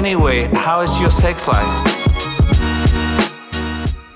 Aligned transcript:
Anyway, 0.00 0.50
how 0.54 0.82
is 0.82 0.98
your 0.98 1.10
sex 1.10 1.46
life? 1.46 1.68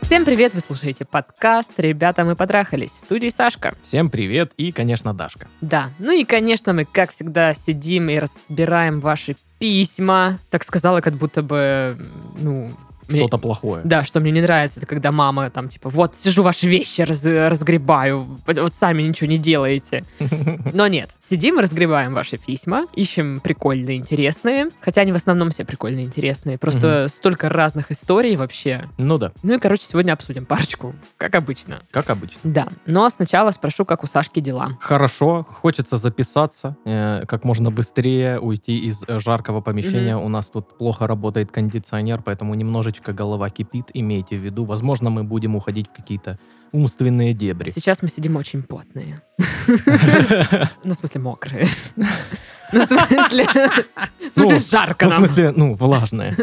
Всем 0.00 0.24
привет, 0.24 0.54
вы 0.54 0.60
слушаете 0.60 1.04
подкаст 1.04 1.72
«Ребята, 1.76 2.24
мы 2.24 2.36
потрахались» 2.36 2.92
в 2.92 3.02
студии 3.02 3.28
Сашка. 3.28 3.74
Всем 3.82 4.08
привет 4.08 4.52
и, 4.56 4.72
конечно, 4.72 5.12
Дашка. 5.12 5.46
Да, 5.60 5.90
ну 5.98 6.10
и, 6.10 6.24
конечно, 6.24 6.72
мы, 6.72 6.86
как 6.86 7.10
всегда, 7.10 7.52
сидим 7.52 8.08
и 8.08 8.18
разбираем 8.18 9.00
ваши 9.00 9.36
письма. 9.58 10.38
Так 10.48 10.64
сказала, 10.64 11.02
как 11.02 11.12
будто 11.16 11.42
бы, 11.42 11.98
ну, 12.38 12.70
Что-то 13.08 13.38
плохое. 13.38 13.82
Да, 13.84 14.04
что 14.04 14.20
мне 14.20 14.30
не 14.30 14.40
нравится, 14.40 14.80
это 14.80 14.86
когда 14.86 15.12
мама 15.12 15.50
там 15.50 15.68
типа, 15.68 15.88
вот 15.90 16.16
сижу 16.16 16.42
ваши 16.42 16.66
вещи 16.68 17.02
раз- 17.02 17.24
разгребаю, 17.24 18.38
вот 18.46 18.74
сами 18.74 19.02
ничего 19.02 19.28
не 19.28 19.38
делаете. 19.38 20.04
Но 20.72 20.86
нет, 20.86 21.10
сидим, 21.18 21.58
разгребаем 21.58 22.14
ваши 22.14 22.36
письма, 22.36 22.86
ищем 22.94 23.40
прикольные, 23.40 23.96
интересные, 23.96 24.68
хотя 24.80 25.02
они 25.02 25.12
в 25.12 25.16
основном 25.16 25.50
все 25.50 25.64
прикольные, 25.64 26.04
интересные, 26.04 26.58
просто 26.58 27.08
столько 27.08 27.48
разных 27.48 27.90
историй 27.90 28.36
вообще. 28.36 28.88
Ну 28.98 29.18
да, 29.18 29.32
Ну 29.42 29.54
и, 29.54 29.58
короче, 29.58 29.84
сегодня 29.86 30.12
обсудим 30.12 30.46
парочку, 30.46 30.94
как 31.16 31.34
обычно. 31.34 31.82
как 31.90 32.10
обычно. 32.10 32.38
Да, 32.44 32.68
но 32.86 33.08
сначала 33.10 33.50
спрошу, 33.50 33.84
как 33.84 34.02
у 34.04 34.06
Сашки 34.06 34.40
дела. 34.40 34.76
Хорошо, 34.80 35.46
хочется 35.48 35.96
записаться 35.96 36.76
э, 36.84 37.24
как 37.26 37.44
можно 37.44 37.70
быстрее, 37.70 38.38
уйти 38.38 38.78
из 38.78 39.02
э, 39.06 39.18
жаркого 39.20 39.60
помещения. 39.60 40.16
У 40.16 40.28
нас 40.28 40.46
тут 40.46 40.76
плохо 40.78 41.06
работает 41.06 41.50
кондиционер, 41.50 42.22
поэтому 42.22 42.54
немножечко 42.54 42.93
голова 43.02 43.50
кипит, 43.50 43.86
имейте 43.94 44.36
в 44.36 44.40
виду. 44.44 44.64
Возможно, 44.64 45.10
мы 45.10 45.24
будем 45.24 45.56
уходить 45.56 45.88
в 45.88 45.92
какие-то 45.92 46.38
умственные 46.72 47.34
дебри. 47.34 47.70
Сейчас 47.70 48.02
мы 48.02 48.08
сидим 48.08 48.36
очень 48.36 48.62
потные. 48.62 49.20
Ну, 50.84 50.92
в 50.92 50.96
смысле, 50.96 51.20
мокрые. 51.20 51.66
Ну, 51.96 52.80
в 52.80 52.84
смысле... 52.86 53.44
В 53.44 54.32
смысле, 54.34 54.54
Ну, 54.54 54.56
жарко 54.70 55.04
Ну, 55.06 55.10
в 55.10 55.14
нам. 55.14 55.26
смысле, 55.26 55.52
ну, 55.56 55.74
влажные. 55.74 56.34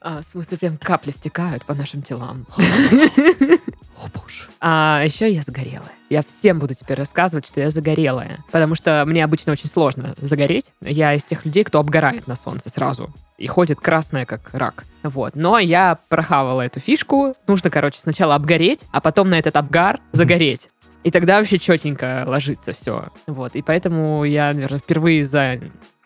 А, 0.00 0.20
В 0.20 0.24
смысле, 0.24 0.58
прям 0.58 0.76
капли 0.76 1.10
стекают 1.10 1.64
по 1.64 1.74
нашим 1.74 2.02
телам. 2.02 2.46
О, 4.00 4.08
боже. 4.08 4.44
А 4.60 5.02
еще 5.04 5.30
я 5.30 5.42
загорелая. 5.42 5.92
Я 6.08 6.22
всем 6.22 6.58
буду 6.58 6.74
теперь 6.74 6.96
рассказывать, 6.96 7.46
что 7.46 7.60
я 7.60 7.70
загорелая. 7.70 8.42
Потому 8.50 8.74
что 8.74 9.04
мне 9.06 9.22
обычно 9.22 9.52
очень 9.52 9.68
сложно 9.68 10.14
загореть. 10.16 10.72
Я 10.80 11.14
из 11.14 11.24
тех 11.24 11.44
людей, 11.44 11.64
кто 11.64 11.78
обгорает 11.78 12.26
на 12.26 12.34
солнце 12.34 12.70
сразу. 12.70 13.10
И 13.36 13.46
ходит 13.46 13.78
красная, 13.78 14.24
как 14.24 14.54
рак. 14.54 14.84
Вот. 15.02 15.36
Но 15.36 15.58
я 15.58 15.98
прохавала 16.08 16.62
эту 16.62 16.80
фишку. 16.80 17.34
Нужно, 17.46 17.70
короче, 17.70 17.98
сначала 18.00 18.34
обгореть, 18.34 18.86
а 18.90 19.00
потом 19.00 19.28
на 19.28 19.38
этот 19.38 19.56
обгар 19.56 20.00
загореть. 20.12 20.68
И 21.04 21.10
тогда 21.10 21.38
вообще 21.38 21.58
четенько 21.58 22.24
ложится 22.26 22.72
все. 22.72 23.08
Вот. 23.26 23.54
И 23.54 23.62
поэтому 23.62 24.24
я, 24.24 24.52
наверное, 24.52 24.78
впервые 24.78 25.24
за 25.24 25.60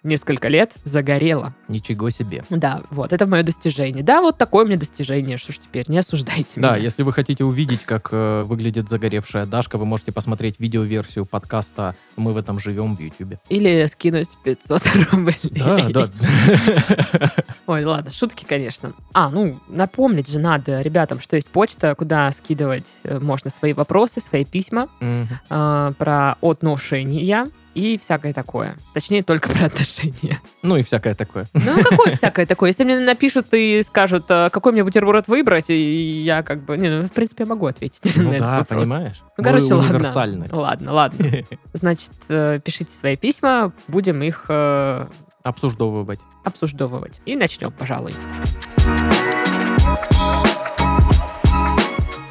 несколько 0.05 0.49
лет 0.49 0.73
загорела. 0.85 1.55
Ничего 1.69 2.11
себе. 2.11 2.45
Да, 2.51 2.83
вот, 2.91 3.13
это 3.13 3.27
мое 3.27 3.43
достижение. 3.43 4.05
Да, 4.05 4.21
вот 4.21 4.39
такое 4.39 4.65
у 4.65 4.69
меня 4.69 4.79
достижение. 4.79 5.37
Что 5.39 5.53
ж 5.53 5.59
теперь, 5.59 5.87
не 5.89 5.99
осуждайте 5.99 6.61
Да, 6.61 6.75
меня. 6.75 6.85
если 6.85 7.03
вы 7.03 7.13
хотите 7.13 7.43
увидеть, 7.45 7.81
как 7.85 8.09
э, 8.13 8.43
выглядит 8.43 8.89
загоревшая 8.89 9.47
Дашка, 9.47 9.79
вы 9.79 9.87
можете 9.87 10.13
посмотреть 10.13 10.57
видеоверсию 10.59 11.27
подкаста 11.27 11.97
«Мы 12.17 12.33
в 12.33 12.37
этом 12.37 12.61
живем» 12.61 12.97
в 12.97 13.01
Ютубе. 13.01 13.41
Или 13.49 13.87
скинуть 13.87 14.29
500 14.45 14.83
рублей. 15.13 15.35
Да, 15.43 15.89
да. 15.89 16.09
Ой, 17.67 17.85
ладно, 17.85 18.11
шутки, 18.11 18.45
конечно. 18.45 18.93
А, 19.15 19.31
ну, 19.31 19.59
напомнить 19.69 20.29
же 20.29 20.39
надо 20.39 20.83
ребятам, 20.83 21.21
что 21.21 21.37
есть 21.37 21.49
почта, 21.49 21.95
куда 21.95 22.31
скидывать 22.33 22.87
э, 23.05 23.19
можно 23.19 23.49
свои 23.51 23.73
вопросы, 23.73 24.21
свои 24.21 24.45
письма 24.45 24.89
э, 25.01 25.93
про 25.99 26.37
отношения 26.43 27.47
и 27.75 27.99
всякое 27.99 28.33
такое. 28.33 28.77
Точнее, 28.93 29.23
только 29.23 29.49
про 29.51 29.67
отношения. 29.67 30.41
Ну 30.63 30.77
и 30.77 30.83
всякое 30.83 31.15
такое. 31.15 31.47
Ну, 31.53 31.83
какое 31.83 32.13
всякое 32.13 32.47
такое? 32.47 32.71
Если 32.71 32.85
мне 32.85 32.99
напишут 33.01 33.47
и 33.53 33.83
скажут, 33.83 34.25
э, 34.29 34.49
какой 34.51 34.73
мне 34.73 34.85
бутерброд 34.85 35.29
выбрать, 35.29 35.71
и 35.71 36.23
я 36.23 36.43
как 36.43 36.65
бы... 36.65 36.77
Не, 36.77 36.89
ну, 36.89 37.07
в 37.09 37.13
принципе, 37.13 37.45
я 37.45 37.49
могу 37.49 37.67
ответить 37.67 38.17
на 38.17 38.23
Ну 38.23 38.33
этот 38.33 38.47
да, 38.47 38.59
вопрос. 38.59 38.83
понимаешь? 38.83 39.23
Ну, 39.37 39.45
короче, 39.45 39.75
ладно. 39.75 40.47
Ладно, 40.53 40.93
ладно. 40.93 41.31
Значит, 41.73 42.13
э, 42.29 42.61
пишите 42.65 42.91
свои 42.95 43.17
письма, 43.17 43.73
будем 43.89 44.23
их 44.23 44.47
э, 44.49 45.07
Обсуждовывать. 45.43 46.21
обсуждовывать. 46.45 47.21
И 47.27 47.37
начнем, 47.37 47.71
пожалуй. 47.73 48.13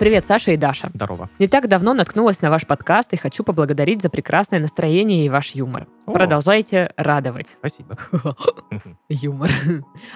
Привет, 0.04 0.28
Саша 0.28 0.52
и 0.52 0.58
Даша. 0.58 0.90
Здорово. 0.94 1.30
Не 1.40 1.48
так 1.48 1.70
давно 1.70 1.94
наткнулась 1.94 2.42
на 2.42 2.50
ваш 2.50 2.68
подкаст 2.68 3.14
и 3.14 3.16
хочу 3.16 3.42
поблагодарить 3.42 4.02
за 4.02 4.10
прекрасное 4.10 4.60
настроение 4.60 5.26
и 5.26 5.30
ваш 5.30 5.52
юмор. 5.56 5.88
О. 6.06 6.12
Продолжайте 6.12 6.92
радовать. 6.98 7.56
Спасибо. 7.58 7.98
Юмор. 9.08 9.50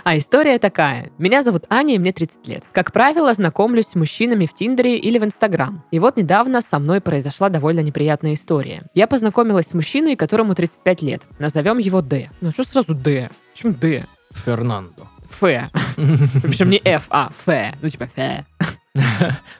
А 0.04 0.18
история 0.18 0.60
такая. 0.60 1.12
Меня 1.18 1.42
зовут 1.42 1.68
Аня, 1.70 1.96
и 1.96 2.00
мне 2.00 2.12
30 2.12 2.48
лет. 2.50 2.64
Как 2.74 2.92
правило, 2.92 3.34
знакомлюсь 3.34 3.88
с 3.88 3.96
мужчинами 3.96 4.46
в 4.46 4.54
Тиндере 4.54 4.98
или 4.98 5.20
в 5.20 5.24
Инстаграм. 5.24 5.82
И 5.92 6.00
вот 6.00 6.18
недавно 6.18 6.60
со 6.60 6.80
мной 6.80 7.00
произошла 7.00 7.48
довольно 7.48 7.80
неприятная 7.80 8.34
история. 8.34 8.88
Я 8.94 9.08
познакомилась 9.08 9.68
с 9.68 9.74
мужчиной, 9.74 10.18
которому 10.18 10.54
35 10.54 11.02
лет. 11.02 11.22
Назовем 11.40 11.78
его 11.78 12.02
Д. 12.02 12.30
Ну 12.42 12.52
что 12.52 12.66
сразу 12.66 12.94
Д? 12.94 13.30
Почему 13.54 13.72
Д? 13.72 14.04
Фернандо. 14.34 15.08
Ф. 15.30 15.40
Причем 16.44 16.72
не 16.72 16.82
Ф, 16.84 17.08
а 17.10 17.30
Ф. 17.30 17.74
Ну 17.82 17.90
типа 17.90 18.10
Ф. 18.18 18.46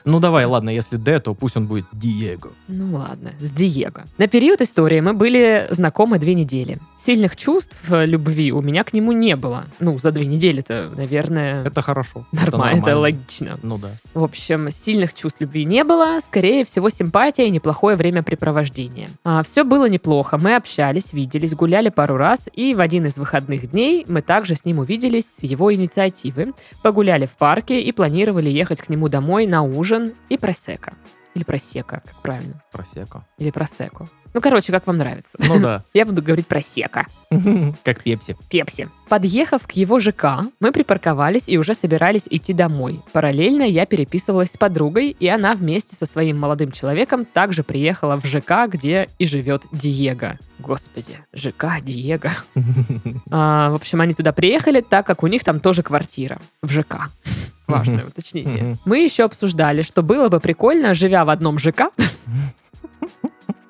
Ну 0.04 0.20
давай, 0.20 0.44
ладно, 0.46 0.70
если 0.70 0.96
Д, 0.96 1.18
то 1.20 1.34
пусть 1.34 1.56
он 1.56 1.66
будет 1.66 1.84
Диего. 1.92 2.50
Ну 2.68 2.96
ладно, 2.96 3.32
с 3.40 3.50
Диего. 3.50 4.04
На 4.16 4.26
период 4.28 4.60
истории 4.60 5.00
мы 5.00 5.12
были 5.12 5.66
знакомы 5.70 6.18
две 6.18 6.34
недели. 6.34 6.78
Сильных 6.96 7.36
чувств 7.36 7.76
э, 7.90 8.06
любви 8.06 8.52
у 8.52 8.62
меня 8.62 8.84
к 8.84 8.92
нему 8.92 9.12
не 9.12 9.36
было. 9.36 9.66
Ну, 9.80 9.98
за 9.98 10.10
две 10.12 10.26
недели-то, 10.26 10.90
наверное, 10.96 11.64
Это 11.64 11.82
хорошо. 11.82 12.26
нормально, 12.32 12.80
это 12.80 12.96
логично. 12.98 13.58
Ну 13.62 13.78
да. 13.78 13.90
В 14.14 14.22
общем, 14.24 14.70
сильных 14.70 15.14
чувств 15.14 15.40
любви 15.40 15.64
не 15.64 15.84
было, 15.84 16.18
скорее 16.20 16.64
всего, 16.64 16.90
симпатия 16.90 17.46
и 17.46 17.50
неплохое 17.50 17.96
времяпрепровождение. 17.96 19.10
А, 19.24 19.42
все 19.42 19.64
было 19.64 19.88
неплохо, 19.88 20.38
мы 20.38 20.56
общались, 20.56 21.12
виделись, 21.12 21.54
гуляли 21.54 21.88
пару 21.88 22.16
раз, 22.16 22.48
и 22.52 22.74
в 22.74 22.80
один 22.80 23.06
из 23.06 23.16
выходных 23.16 23.70
дней 23.70 24.04
мы 24.08 24.22
также 24.22 24.54
с 24.54 24.64
ним 24.64 24.78
увиделись 24.78 25.26
с 25.26 25.42
его 25.42 25.72
инициативы, 25.74 26.52
погуляли 26.82 27.26
в 27.26 27.36
парке 27.36 27.80
и 27.80 27.92
планировали 27.92 28.48
ехать 28.48 28.80
к 28.80 28.88
нему 28.88 29.08
домой 29.08 29.27
на 29.28 29.62
ужин 29.62 30.14
и 30.28 30.38
просека. 30.38 30.94
Или 31.34 31.44
просека, 31.44 32.02
как 32.04 32.22
правильно? 32.22 32.62
Просеко. 32.72 33.24
Или 33.38 33.50
просеку. 33.50 34.08
Ну, 34.34 34.40
короче, 34.40 34.72
как 34.72 34.86
вам 34.86 34.98
нравится. 34.98 35.38
Ну 35.38 35.58
да. 35.58 35.84
Я 35.94 36.04
буду 36.04 36.22
говорить 36.22 36.46
просека. 36.46 37.06
Как 37.84 38.02
Пепси. 38.02 38.36
Пепси. 38.50 38.88
Подъехав 39.08 39.66
к 39.66 39.72
его 39.72 40.00
ЖК, 40.00 40.42
мы 40.60 40.70
припарковались 40.70 41.48
и 41.48 41.58
уже 41.58 41.74
собирались 41.74 42.26
идти 42.28 42.52
домой. 42.52 43.00
Параллельно 43.12 43.62
я 43.62 43.86
переписывалась 43.86 44.52
с 44.52 44.56
подругой, 44.56 45.16
и 45.18 45.28
она 45.28 45.54
вместе 45.54 45.96
со 45.96 46.06
своим 46.06 46.38
молодым 46.38 46.72
человеком 46.72 47.24
также 47.24 47.62
приехала 47.62 48.20
в 48.20 48.26
ЖК, 48.26 48.68
где 48.68 49.08
и 49.18 49.26
живет 49.26 49.62
Диего. 49.72 50.38
Господи, 50.58 51.18
ЖК 51.32 51.80
Диего. 51.82 52.30
А, 53.30 53.70
в 53.70 53.74
общем, 53.74 54.00
они 54.00 54.14
туда 54.14 54.32
приехали, 54.32 54.80
так 54.80 55.06
как 55.06 55.22
у 55.22 55.26
них 55.26 55.44
там 55.44 55.60
тоже 55.60 55.82
квартира 55.82 56.38
в 56.62 56.70
ЖК. 56.70 57.10
Важное 57.68 57.98
Мгм. 57.98 58.06
уточнение. 58.08 58.62
Мгм. 58.64 58.78
Мы 58.84 58.98
еще 59.04 59.24
обсуждали, 59.24 59.82
что 59.82 60.02
было 60.02 60.28
бы 60.28 60.40
прикольно, 60.40 60.94
живя 60.94 61.24
в 61.24 61.28
одном 61.30 61.58
ЖК, 61.58 61.90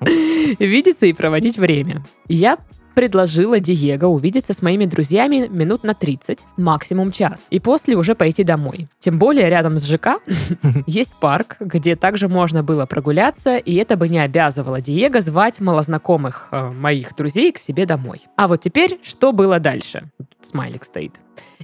видеться 0.59 1.05
и 1.05 1.13
проводить 1.13 1.57
время. 1.57 2.03
Я 2.27 2.57
предложила 2.95 3.59
Диего 3.61 4.07
увидеться 4.07 4.53
с 4.53 4.61
моими 4.61 4.83
друзьями 4.85 5.47
минут 5.49 5.83
на 5.83 5.93
30, 5.93 6.39
максимум 6.57 7.11
час, 7.13 7.47
и 7.49 7.59
после 7.59 7.95
уже 7.95 8.13
пойти 8.15 8.43
домой. 8.43 8.87
Тем 8.99 9.19
более 9.19 9.47
рядом 9.49 9.77
с 9.77 9.85
ЖК 9.85 10.19
есть 10.87 11.13
парк, 11.21 11.57
где 11.61 11.95
также 11.95 12.27
можно 12.27 12.61
было 12.63 12.85
прогуляться, 12.85 13.57
и 13.57 13.75
это 13.75 13.95
бы 13.95 14.09
не 14.09 14.19
обязывало 14.19 14.81
Диего 14.81 15.21
звать 15.21 15.59
малознакомых 15.61 16.49
э, 16.51 16.71
моих 16.71 17.15
друзей 17.15 17.51
к 17.53 17.57
себе 17.57 17.85
домой. 17.85 18.23
А 18.35 18.47
вот 18.49 18.61
теперь, 18.61 18.99
что 19.03 19.31
было 19.31 19.59
дальше? 19.59 20.09
Тут 20.17 20.27
Смайлик 20.41 20.83
стоит. 20.83 21.13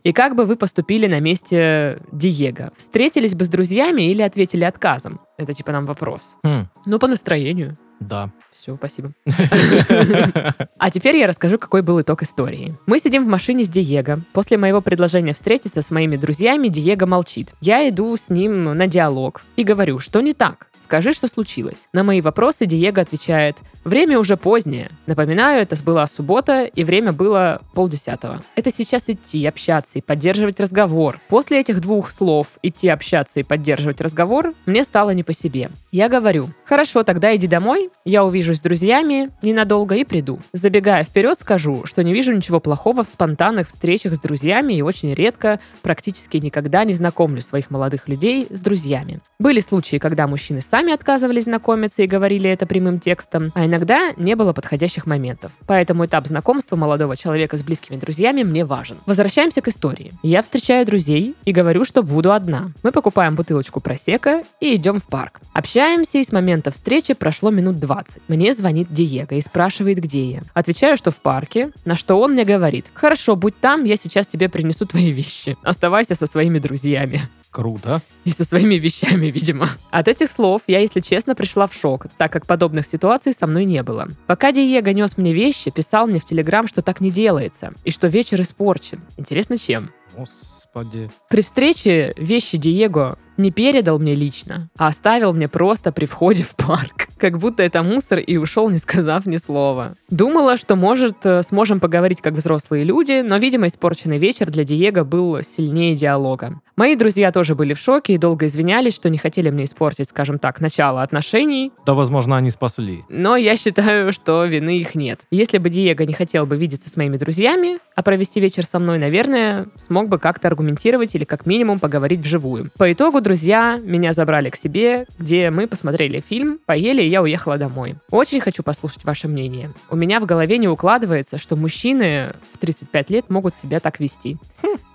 И 0.05 0.13
как 0.13 0.35
бы 0.35 0.45
вы 0.45 0.55
поступили 0.55 1.07
на 1.07 1.19
месте 1.19 1.99
Диего? 2.11 2.71
Встретились 2.77 3.33
бы 3.33 3.43
с 3.43 3.49
друзьями 3.49 4.03
или 4.03 4.21
ответили 4.21 4.63
отказом? 4.63 5.19
Это 5.37 5.53
типа 5.53 5.71
нам 5.71 5.87
вопрос. 5.87 6.35
Хм, 6.43 6.67
Ну, 6.85 6.99
по 6.99 7.07
настроению. 7.07 7.75
Да. 7.99 8.29
Все, 8.51 8.75
спасибо. 8.75 9.11
А 10.77 10.91
теперь 10.91 11.17
я 11.17 11.25
расскажу, 11.25 11.57
какой 11.57 11.81
был 11.81 11.99
итог 12.01 12.21
истории. 12.21 12.77
Мы 12.85 12.99
сидим 12.99 13.23
в 13.23 13.27
машине 13.27 13.63
с 13.63 13.69
Диего. 13.69 14.21
После 14.33 14.57
моего 14.57 14.81
предложения 14.81 15.33
встретиться 15.33 15.81
с 15.81 15.89
моими 15.89 16.15
друзьями, 16.15 16.67
Диего 16.67 17.05
молчит. 17.05 17.53
Я 17.59 17.87
иду 17.89 18.15
с 18.15 18.29
ним 18.29 18.65
на 18.65 18.85
диалог 18.85 19.41
и 19.55 19.63
говорю, 19.63 19.99
что 19.99 20.21
не 20.21 20.33
так. 20.33 20.67
Скажи, 20.85 21.13
что 21.13 21.27
случилось. 21.27 21.87
На 21.93 22.03
мои 22.03 22.21
вопросы 22.21 22.67
Диего 22.67 23.01
отвечает, 23.01 23.57
время 23.83 24.19
уже 24.19 24.37
позднее. 24.37 24.91
Напоминаю, 25.07 25.63
это 25.63 25.75
была 25.83 26.05
суббота, 26.05 26.65
и 26.65 26.83
время 26.83 27.11
было 27.11 27.63
полдесятого. 27.73 28.43
Это 28.55 28.69
сейчас 28.69 29.09
идти, 29.09 29.43
общаться 29.47 29.97
и 29.97 30.03
поддерживать 30.03 30.59
разговор. 30.59 31.19
После 31.27 31.59
этих 31.59 31.81
двух 31.81 32.11
слов 32.11 32.59
«идти, 32.61 32.87
общаться 32.87 33.39
и 33.39 33.43
поддерживать 33.43 33.99
разговор» 33.99 34.53
мне 34.67 34.83
стало 34.83 35.09
не 35.09 35.23
по 35.23 35.33
себе. 35.33 35.71
Я 35.91 36.07
говорю, 36.07 36.49
хорошо, 36.65 37.01
тогда 37.01 37.35
иди 37.35 37.47
домой, 37.47 37.84
я 38.05 38.23
увижусь 38.23 38.57
с 38.57 38.61
друзьями 38.61 39.31
ненадолго 39.41 39.95
и 39.95 40.03
приду. 40.03 40.39
Забегая 40.53 41.03
вперед, 41.03 41.37
скажу, 41.39 41.85
что 41.85 42.03
не 42.03 42.13
вижу 42.13 42.33
ничего 42.33 42.59
плохого 42.59 43.03
в 43.03 43.07
спонтанных 43.07 43.67
встречах 43.67 44.15
с 44.15 44.19
друзьями 44.19 44.73
и 44.73 44.81
очень 44.81 45.13
редко, 45.13 45.59
практически 45.81 46.37
никогда 46.37 46.83
не 46.83 46.93
знакомлю 46.93 47.41
своих 47.41 47.71
молодых 47.71 48.07
людей 48.07 48.47
с 48.49 48.61
друзьями. 48.61 49.19
Были 49.39 49.59
случаи, 49.59 49.97
когда 49.97 50.27
мужчины 50.27 50.61
сами 50.61 50.93
отказывались 50.93 51.43
знакомиться 51.43 52.03
и 52.03 52.07
говорили 52.07 52.49
это 52.49 52.65
прямым 52.65 52.99
текстом, 52.99 53.51
а 53.55 53.65
иногда 53.65 54.13
не 54.17 54.35
было 54.35 54.53
подходящих 54.53 55.05
моментов. 55.05 55.51
Поэтому 55.67 56.05
этап 56.05 56.27
знакомства 56.27 56.75
молодого 56.75 57.17
человека 57.17 57.57
с 57.57 57.63
близкими 57.63 57.97
друзьями 57.97 58.43
мне 58.43 58.65
важен. 58.65 58.97
Возвращаемся 59.05 59.61
к 59.61 59.67
истории. 59.67 60.11
Я 60.23 60.41
встречаю 60.41 60.85
друзей 60.85 61.35
и 61.45 61.51
говорю, 61.51 61.85
что 61.85 62.03
буду 62.03 62.31
одна. 62.31 62.71
Мы 62.83 62.91
покупаем 62.91 63.35
бутылочку 63.35 63.81
просека 63.81 64.43
и 64.59 64.75
идем 64.75 64.99
в 64.99 65.05
парк. 65.07 65.39
Общаемся, 65.53 66.19
и 66.19 66.23
с 66.23 66.31
момента 66.31 66.71
встречи 66.71 67.13
прошло 67.13 67.51
минут 67.51 67.74
20. 67.79 68.21
Мне 68.27 68.53
звонит 68.53 68.91
Диего 68.91 69.33
и 69.33 69.41
спрашивает, 69.41 69.99
где 69.99 70.31
я. 70.31 70.41
Отвечаю, 70.53 70.97
что 70.97 71.11
в 71.11 71.17
парке, 71.17 71.71
на 71.85 71.95
что 71.95 72.19
он 72.19 72.33
мне 72.33 72.43
говорит, 72.43 72.85
хорошо, 72.93 73.35
будь 73.35 73.59
там, 73.59 73.83
я 73.83 73.95
сейчас 73.95 74.27
тебе 74.27 74.49
принесу 74.49 74.85
твои 74.85 75.11
вещи. 75.11 75.57
Оставайся 75.63 76.15
со 76.15 76.25
своими 76.25 76.59
друзьями. 76.59 77.21
Круто. 77.55 78.01
И 78.25 78.31
со 78.31 78.43
своими 78.43 78.75
вещами, 78.75 79.27
видимо. 79.27 79.69
От 79.89 80.09
этих 80.09 80.29
слов 80.29 80.63
я, 80.67 80.79
если 80.79 80.99
честно, 80.99 81.35
пришла 81.35 81.67
в 81.67 81.73
шок, 81.73 82.07
так 82.17 82.31
как 82.33 82.45
подобных 82.45 82.85
ситуаций 82.85 83.31
со 83.31 83.47
мной 83.47 83.63
не 83.63 83.81
было. 83.81 84.09
Пока 84.27 84.51
Диего 84.51 84.89
нес 84.89 85.17
мне 85.17 85.33
вещи, 85.33 85.71
писал 85.71 86.05
мне 86.07 86.19
в 86.19 86.25
Телеграм, 86.25 86.67
что 86.67 86.81
так 86.81 86.99
не 86.99 87.11
делается, 87.11 87.73
и 87.85 87.91
что 87.91 88.07
вечер 88.07 88.41
испорчен. 88.41 88.99
Интересно, 89.15 89.57
чем? 89.57 89.89
Господи. 90.17 91.09
При 91.29 91.41
встрече 91.41 92.13
вещи 92.17 92.57
Диего 92.57 93.17
не 93.37 93.51
передал 93.51 93.99
мне 93.99 94.15
лично, 94.15 94.69
а 94.77 94.87
оставил 94.87 95.31
мне 95.31 95.47
просто 95.47 95.93
при 95.93 96.05
входе 96.05 96.43
в 96.43 96.55
парк. 96.55 97.07
Как 97.25 97.39
будто 97.39 97.63
это 97.63 97.81
мусор 97.81 98.19
и 98.19 98.37
ушел, 98.37 98.69
не 98.69 98.77
сказав 98.77 99.25
ни 99.25 99.37
слова. 99.37 99.95
Думала, 100.11 100.57
что, 100.57 100.75
может, 100.75 101.25
э, 101.25 101.41
сможем 101.41 101.79
поговорить 101.79 102.21
как 102.21 102.33
взрослые 102.33 102.83
люди, 102.83 103.23
но, 103.25 103.37
видимо, 103.37 103.65
испорченный 103.65 104.19
вечер 104.19 104.51
для 104.51 104.63
Диего 104.63 105.03
был 105.03 105.41
сильнее 105.41 105.95
диалога. 105.95 106.61
Мои 106.75 106.95
друзья 106.95 107.31
тоже 107.31 107.55
были 107.55 107.73
в 107.73 107.79
шоке 107.79 108.13
и 108.13 108.17
долго 108.17 108.45
извинялись, 108.45 108.93
что 108.93 109.09
не 109.09 109.17
хотели 109.17 109.49
мне 109.49 109.63
испортить, 109.63 110.09
скажем 110.09 110.37
так, 110.37 110.59
начало 110.61 111.01
отношений, 111.01 111.71
Да, 111.85 111.93
возможно, 111.93 112.35
они 112.37 112.51
спасли. 112.51 113.03
но 113.09 113.37
я 113.37 113.57
считаю, 113.57 114.11
что 114.11 114.45
вины 114.45 114.77
их 114.77 114.93
нет. 114.93 115.21
Если 115.31 115.57
бы 115.57 115.69
Диего 115.69 116.03
не 116.03 116.13
хотел 116.13 116.45
бы 116.45 116.57
видеться 116.57 116.89
с 116.89 116.97
моими 116.97 117.17
друзьями, 117.17 117.79
а 117.95 118.03
провести 118.03 118.41
вечер 118.41 118.65
со 118.65 118.77
мной, 118.77 118.99
наверное, 118.99 119.67
смог 119.77 120.09
бы 120.09 120.19
как-то 120.19 120.49
аргументировать 120.49 121.15
или 121.15 121.23
как 121.23 121.45
минимум 121.45 121.79
поговорить 121.79 122.19
вживую. 122.19 122.69
По 122.77 122.91
итогу 122.91 123.21
друзья 123.21 123.79
меня 123.81 124.11
забрали 124.11 124.49
к 124.49 124.57
себе, 124.57 125.05
где 125.17 125.49
мы 125.49 125.67
посмотрели 125.67 126.21
фильм, 126.27 126.59
поели, 126.65 127.01
и 127.01 127.14
я 127.15 127.21
уехала 127.21 127.57
домой. 127.57 127.95
Очень 128.11 128.41
хочу 128.41 128.61
послушать 128.61 129.05
ваше 129.05 129.29
мнение. 129.29 129.71
У 129.89 129.95
меня 129.95 130.19
в 130.19 130.25
голове 130.25 130.57
не 130.57 130.67
укладывается, 130.67 131.37
что 131.37 131.55
мужчины 131.55 132.35
в 132.51 132.57
35 132.57 133.09
лет 133.09 133.29
могут 133.29 133.55
себя 133.55 133.79
так 133.79 134.01
вести. 134.01 134.37